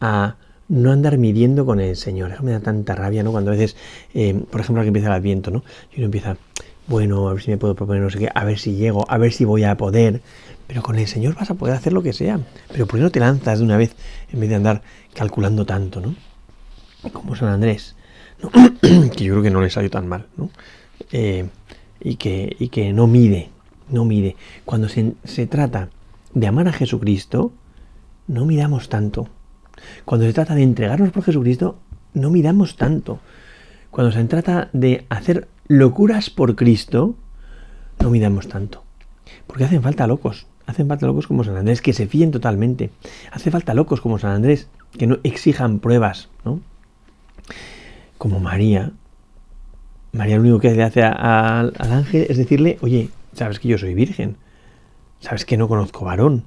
a 0.02 0.36
no 0.68 0.92
andar 0.92 1.18
midiendo 1.18 1.66
con 1.66 1.80
el 1.80 1.96
Señor. 1.96 2.34
Eso 2.34 2.44
me 2.44 2.52
da 2.52 2.60
tanta 2.60 2.94
rabia, 2.94 3.24
¿no? 3.24 3.32
Cuando 3.32 3.52
a 3.52 3.54
veces, 3.56 3.78
eh, 4.14 4.38
por 4.52 4.60
ejemplo, 4.60 4.82
que 4.82 4.90
empieza 4.90 5.08
el 5.08 5.14
Adviento, 5.14 5.52
¿no? 5.52 5.64
Y 5.94 6.00
uno 6.00 6.06
empieza, 6.08 6.36
bueno, 6.88 7.30
a 7.30 7.34
ver 7.34 7.42
si 7.42 7.52
me 7.52 7.58
puedo 7.58 7.76
proponer 7.76 8.04
no 8.04 8.10
sé 8.10 8.20
qué, 8.20 8.30
a 8.36 8.44
ver 8.44 8.60
si 8.60 8.74
llego, 8.74 9.10
a 9.10 9.18
ver 9.18 9.32
si 9.32 9.46
voy 9.46 9.64
a 9.64 9.78
poder. 9.78 10.22
Pero 10.68 10.82
con 10.82 11.00
el 11.00 11.08
Señor 11.08 11.36
vas 11.36 11.50
a 11.50 11.54
poder 11.54 11.76
hacer 11.76 11.94
lo 11.94 12.04
que 12.04 12.12
sea. 12.12 12.42
Pero 12.70 12.86
¿por 12.86 13.00
qué 13.00 13.04
no 13.04 13.10
te 13.10 13.22
lanzas 13.22 13.60
de 13.60 13.66
una 13.66 13.78
vez 13.78 13.96
en 14.34 14.42
vez 14.42 14.50
de 14.50 14.56
andar 14.56 14.82
calculando 15.14 15.66
tanto, 15.66 16.02
¿no? 16.02 16.14
Como 17.14 17.38
San 17.38 17.48
Andrés, 17.48 17.96
que 18.82 19.24
yo 19.24 19.34
creo 19.34 19.44
que 19.44 19.50
no 19.50 19.62
le 19.62 19.70
salió 19.70 19.90
tan 19.90 20.10
mal, 20.10 20.26
¿no? 20.36 20.50
Eh, 21.14 21.46
y, 22.02 22.18
que, 22.18 22.54
y 22.60 22.68
que 22.68 22.92
no 22.92 23.08
mide, 23.08 23.50
no 23.90 24.06
mide. 24.06 24.36
Cuando 24.66 24.90
se, 24.90 25.14
se 25.24 25.48
trata 25.48 25.90
de 26.34 26.48
amar 26.48 26.68
a 26.68 26.74
Jesucristo, 26.74 27.52
no 28.28 28.46
miramos 28.46 28.90
tanto. 28.90 29.28
Cuando 30.06 30.26
se 30.26 30.34
trata 30.34 30.56
de 30.56 30.64
entregarnos 30.64 31.12
por 31.12 31.24
Jesucristo, 31.24 31.78
no 32.14 32.30
miramos 32.30 32.76
tanto. 32.76 33.20
Cuando 33.92 34.12
se 34.12 34.24
trata 34.26 34.70
de 34.74 35.06
hacer 35.10 35.48
locuras 35.68 36.30
por 36.30 36.56
Cristo, 36.56 37.16
no 38.00 38.10
miramos 38.10 38.48
tanto. 38.48 38.84
Porque 39.48 39.66
hacen 39.66 39.82
falta 39.82 40.08
locos. 40.08 40.48
Hacen 40.66 40.88
falta 40.88 41.06
locos 41.06 41.28
como 41.28 41.44
San 41.44 41.58
Andrés 41.58 41.82
que 41.82 41.94
se 41.94 42.08
fíen 42.08 42.32
totalmente. 42.32 42.90
Hace 43.32 43.52
falta 43.52 43.74
locos 43.74 44.02
como 44.02 44.18
San 44.18 44.32
Andrés 44.32 44.68
que 44.98 45.08
no 45.08 45.20
exijan 45.24 45.80
pruebas, 45.80 46.30
¿no? 46.46 46.62
Como 48.18 48.40
María. 48.40 48.92
María 50.14 50.38
lo 50.38 50.44
único 50.44 50.60
que 50.60 50.74
le 50.74 50.84
hace 50.84 51.04
al 51.04 51.74
ángel 51.80 52.28
es 52.30 52.38
decirle, 52.38 52.78
oye, 52.82 53.10
sabes 53.34 53.60
que 53.60 53.68
yo 53.68 53.78
soy 53.78 53.94
virgen. 53.94 54.38
Sabes 55.20 55.46
que 55.46 55.58
no 55.58 55.68
conozco 55.68 56.06
varón. 56.06 56.46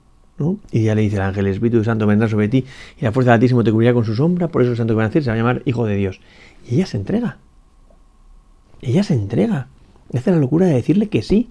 Y 0.70 0.82
ya 0.82 0.94
le 0.94 1.02
dice 1.02 1.16
el 1.16 1.22
ángel, 1.22 1.46
el 1.46 1.54
Espíritu 1.54 1.82
Santo 1.82 2.06
vendrá 2.06 2.28
sobre 2.28 2.48
ti 2.48 2.66
y 3.00 3.04
la 3.04 3.12
fuerza 3.12 3.30
del 3.30 3.36
Altísimo 3.36 3.64
te 3.64 3.72
cubrirá 3.72 3.94
con 3.94 4.04
su 4.04 4.14
sombra, 4.14 4.48
por 4.48 4.60
eso 4.60 4.72
el 4.72 4.76
santo 4.76 4.92
que 4.92 4.98
va 4.98 5.04
a 5.04 5.06
nacer 5.06 5.24
se 5.24 5.30
va 5.30 5.34
a 5.34 5.38
llamar 5.38 5.62
Hijo 5.64 5.86
de 5.86 5.96
Dios. 5.96 6.20
Y 6.68 6.74
ella 6.74 6.86
se 6.86 6.98
entrega. 6.98 7.38
Ella 8.82 9.02
se 9.02 9.14
entrega. 9.14 9.68
Hace 10.14 10.30
la 10.30 10.36
locura 10.36 10.66
de 10.66 10.74
decirle 10.74 11.08
que 11.08 11.22
sí 11.22 11.50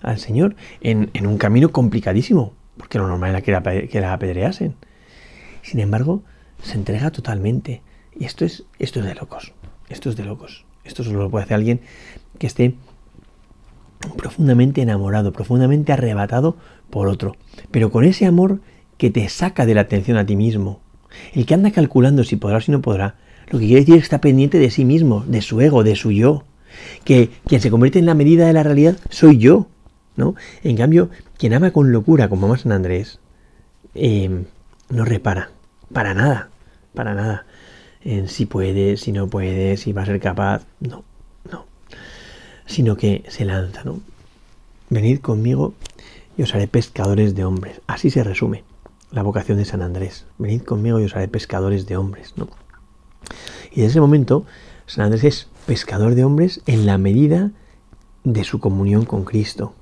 al 0.00 0.18
Señor 0.18 0.56
en, 0.80 1.10
un 1.26 1.38
camino 1.38 1.70
complicadísimo, 1.70 2.54
porque 2.78 2.98
lo 2.98 3.06
normal 3.08 3.30
era 3.30 3.42
que 3.42 3.52
la, 3.52 3.62
que 3.62 4.00
la 4.00 4.14
apedreasen. 4.14 4.74
Sin 5.62 5.80
embargo, 5.80 6.22
se 6.62 6.74
entrega 6.74 7.10
totalmente. 7.10 7.82
Y 8.18 8.24
esto 8.24 8.44
es, 8.44 8.64
esto 8.78 9.00
es 9.00 9.06
de 9.06 9.14
locos. 9.14 9.52
Esto 9.88 10.08
es 10.08 10.16
de 10.16 10.24
locos. 10.24 10.64
Esto 10.84 11.04
solo 11.04 11.22
lo 11.22 11.30
puede 11.30 11.44
hacer 11.44 11.56
alguien 11.56 11.80
que 12.38 12.46
esté 12.46 12.74
profundamente 14.16 14.82
enamorado, 14.82 15.32
profundamente 15.32 15.92
arrebatado 15.92 16.56
por 16.90 17.08
otro, 17.08 17.36
pero 17.70 17.90
con 17.90 18.04
ese 18.04 18.26
amor 18.26 18.60
que 18.96 19.10
te 19.10 19.28
saca 19.28 19.66
de 19.66 19.74
la 19.74 19.82
atención 19.82 20.16
a 20.16 20.26
ti 20.26 20.36
mismo. 20.36 20.80
El 21.32 21.46
que 21.46 21.54
anda 21.54 21.70
calculando 21.70 22.24
si 22.24 22.36
podrá 22.36 22.58
o 22.58 22.60
si 22.60 22.72
no 22.72 22.80
podrá, 22.80 23.16
lo 23.50 23.58
que 23.58 23.66
quiere 23.66 23.80
decir 23.80 23.94
es 23.94 24.00
que 24.00 24.04
está 24.04 24.20
pendiente 24.20 24.58
de 24.58 24.70
sí 24.70 24.84
mismo, 24.84 25.24
de 25.26 25.42
su 25.42 25.60
ego, 25.60 25.84
de 25.84 25.96
su 25.96 26.10
yo. 26.10 26.44
Que 27.04 27.30
quien 27.46 27.60
se 27.60 27.70
convierte 27.70 27.98
en 27.98 28.06
la 28.06 28.14
medida 28.14 28.46
de 28.46 28.52
la 28.52 28.62
realidad 28.62 28.96
soy 29.10 29.38
yo, 29.38 29.68
¿no? 30.16 30.34
En 30.62 30.76
cambio, 30.76 31.10
quien 31.38 31.54
ama 31.54 31.70
con 31.70 31.92
locura, 31.92 32.28
como 32.28 32.46
ama 32.46 32.58
San 32.58 32.72
Andrés, 32.72 33.20
eh, 33.94 34.44
no 34.90 35.04
repara, 35.04 35.50
para 35.92 36.14
nada, 36.14 36.50
para 36.94 37.14
nada, 37.14 37.46
en 38.02 38.28
si 38.28 38.46
puede, 38.46 38.96
si 38.96 39.12
no 39.12 39.28
puede, 39.28 39.76
si 39.76 39.92
va 39.92 40.02
a 40.02 40.06
ser 40.06 40.20
capaz, 40.20 40.66
no, 40.80 41.04
no, 41.50 41.66
sino 42.66 42.96
que 42.96 43.24
se 43.28 43.44
lanza, 43.44 43.84
¿no? 43.84 44.00
Venid 44.90 45.20
conmigo 45.20 45.74
y 46.36 46.42
os 46.42 46.54
haré 46.54 46.68
pescadores 46.68 47.34
de 47.34 47.44
hombres. 47.44 47.80
Así 47.86 48.10
se 48.10 48.24
resume 48.24 48.64
la 49.10 49.22
vocación 49.22 49.58
de 49.58 49.64
San 49.64 49.82
Andrés. 49.82 50.26
Venid 50.38 50.62
conmigo 50.62 51.00
y 51.00 51.04
os 51.04 51.16
haré 51.16 51.28
pescadores 51.28 51.86
de 51.86 51.96
hombres. 51.96 52.34
¿no? 52.36 52.48
Y 53.72 53.80
en 53.80 53.86
ese 53.86 54.00
momento, 54.00 54.44
San 54.86 55.06
Andrés 55.06 55.24
es 55.24 55.48
pescador 55.66 56.14
de 56.14 56.24
hombres 56.24 56.60
en 56.66 56.86
la 56.86 56.98
medida 56.98 57.52
de 58.24 58.44
su 58.44 58.58
comunión 58.58 59.04
con 59.04 59.24
Cristo, 59.24 59.74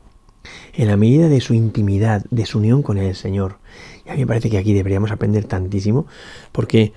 en 0.75 0.89
la 0.89 0.97
medida 0.97 1.29
de 1.29 1.41
su 1.41 1.55
intimidad, 1.55 2.25
de 2.31 2.47
su 2.47 2.59
unión 2.59 2.83
con 2.83 2.99
el 2.99 3.15
Señor. 3.15 3.57
Y 4.05 4.11
a 4.11 4.15
mí 4.15 4.21
me 4.21 4.27
parece 4.27 4.51
que 4.51 4.59
aquí 4.59 4.75
deberíamos 4.75 5.11
aprender 5.11 5.45
tantísimo, 5.45 6.07
porque 6.51 6.93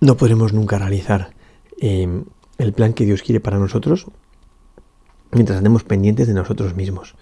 no 0.00 0.16
podremos 0.16 0.52
nunca 0.52 0.78
realizar 0.78 1.32
eh, 1.80 2.22
el 2.58 2.72
plan 2.72 2.92
que 2.92 3.04
Dios 3.04 3.22
quiere 3.22 3.40
para 3.40 3.58
nosotros 3.58 4.06
mientras 5.32 5.58
estemos 5.58 5.84
pendientes 5.84 6.26
de 6.26 6.34
nosotros 6.34 6.74
mismos, 6.74 7.14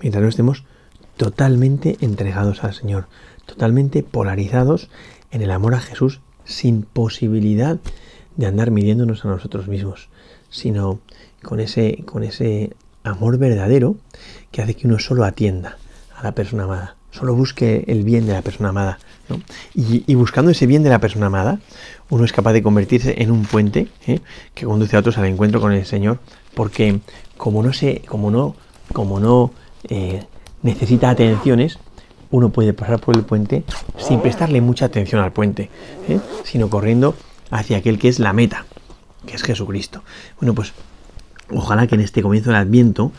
mientras 0.00 0.22
no 0.22 0.28
estemos 0.28 0.64
totalmente 1.16 1.96
entregados 2.00 2.64
al 2.64 2.74
Señor, 2.74 3.06
totalmente 3.46 4.02
polarizados 4.02 4.90
en 5.30 5.42
el 5.42 5.50
amor 5.50 5.74
a 5.74 5.80
Jesús, 5.80 6.20
sin 6.44 6.82
posibilidad 6.82 7.78
de 8.36 8.46
andar 8.46 8.70
midiéndonos 8.70 9.24
a 9.24 9.28
nosotros 9.28 9.68
mismos, 9.68 10.08
sino 10.50 11.00
con 11.42 11.60
ese, 11.60 12.02
con 12.04 12.22
ese 12.22 12.74
amor 13.02 13.38
verdadero 13.38 13.96
que 14.50 14.62
hace 14.62 14.74
que 14.74 14.86
uno 14.86 14.98
solo 14.98 15.24
atienda 15.24 15.78
a 16.16 16.22
la 16.22 16.32
persona 16.32 16.64
amada, 16.64 16.96
solo 17.10 17.34
busque 17.34 17.84
el 17.86 18.02
bien 18.02 18.26
de 18.26 18.32
la 18.32 18.42
persona 18.42 18.70
amada. 18.70 18.98
Y, 19.74 20.14
buscando 20.16 20.50
ese 20.50 20.66
bien 20.66 20.82
de 20.82 20.90
la 20.90 20.98
persona 20.98 21.26
amada, 21.26 21.58
uno 22.10 22.24
es 22.24 22.32
capaz 22.32 22.52
de 22.52 22.62
convertirse 22.62 23.22
en 23.22 23.30
un 23.30 23.44
puente 23.44 23.88
¿eh? 24.06 24.20
que 24.54 24.66
conduce 24.66 24.96
a 24.96 24.98
otros 24.98 25.16
al 25.16 25.24
encuentro 25.26 25.60
con 25.60 25.72
el 25.72 25.86
Señor, 25.86 26.18
porque 26.54 27.00
como 27.36 27.62
no 27.62 27.72
se, 27.72 28.02
como 28.06 28.30
no, 28.30 28.54
como 28.92 29.20
no 29.20 29.52
eh, 29.88 30.24
necesita 30.62 31.10
atenciones, 31.10 31.78
uno 32.30 32.50
puede 32.50 32.72
pasar 32.72 33.00
por 33.00 33.16
el 33.16 33.22
puente 33.22 33.64
sin 33.96 34.20
prestarle 34.20 34.60
mucha 34.60 34.86
atención 34.86 35.22
al 35.22 35.32
puente, 35.32 35.70
¿eh? 36.08 36.18
sino 36.44 36.68
corriendo 36.68 37.14
hacia 37.50 37.78
aquel 37.78 37.98
que 37.98 38.08
es 38.08 38.18
la 38.18 38.32
meta, 38.32 38.66
que 39.26 39.36
es 39.36 39.42
Jesucristo. 39.42 40.02
Bueno, 40.40 40.54
pues 40.54 40.72
ojalá 41.50 41.86
que 41.86 41.94
en 41.94 42.00
este 42.00 42.22
comienzo 42.22 42.50
del 42.50 42.58
Adviento, 42.58 43.12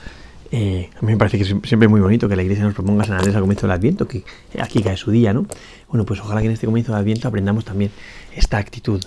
eh, 0.51 0.89
a 0.97 1.05
mí 1.05 1.13
me 1.13 1.17
parece 1.17 1.37
que 1.37 1.43
es 1.43 1.55
siempre 1.63 1.87
muy 1.87 2.01
bonito 2.01 2.27
que 2.27 2.35
la 2.35 2.43
iglesia 2.43 2.65
nos 2.65 2.73
proponga 2.73 3.05
San 3.05 3.17
Andrés 3.17 3.35
al 3.35 3.41
comienzo 3.41 3.67
del 3.67 3.75
Adviento, 3.77 4.07
que 4.07 4.23
aquí 4.59 4.81
cae 4.81 4.97
su 4.97 5.11
día, 5.11 5.33
¿no? 5.33 5.45
Bueno, 5.87 6.05
pues 6.05 6.19
ojalá 6.19 6.41
que 6.41 6.47
en 6.47 6.53
este 6.53 6.65
comienzo 6.65 6.91
del 6.91 7.01
Adviento 7.01 7.27
aprendamos 7.27 7.63
también 7.63 7.91
esta 8.35 8.57
actitud 8.57 9.03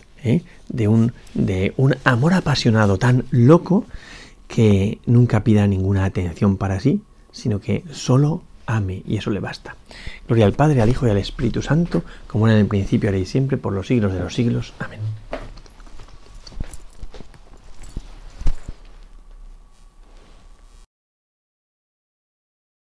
de, 0.69 0.89
un, 0.89 1.13
de 1.35 1.73
un 1.77 1.95
amor 2.05 2.35
apasionado 2.35 2.99
tan 2.99 3.25
loco 3.31 3.87
que 4.49 4.99
nunca 5.07 5.45
pida 5.45 5.67
ninguna 5.67 6.05
atención 6.05 6.57
para 6.57 6.81
sí, 6.81 7.03
sino 7.31 7.61
que 7.61 7.85
solo 7.93 8.43
ame 8.67 9.03
y 9.07 9.17
eso 9.17 9.31
le 9.31 9.41
basta. 9.41 9.77
Gloria 10.27 10.47
al 10.47 10.53
Padre, 10.53 10.83
al 10.83 10.89
Hijo 10.89 11.07
y 11.07 11.11
al 11.11 11.19
Espíritu 11.19 11.63
Santo, 11.63 12.03
como 12.27 12.47
era 12.47 12.55
en 12.55 12.63
el 12.63 12.67
principio, 12.67 13.09
ahora 13.09 13.19
y 13.19 13.27
siempre, 13.27 13.57
por 13.57 13.73
los 13.73 13.87
siglos 13.87 14.13
de 14.13 14.21
los 14.21 14.35
siglos. 14.35 14.75
Amén. 14.81 15.01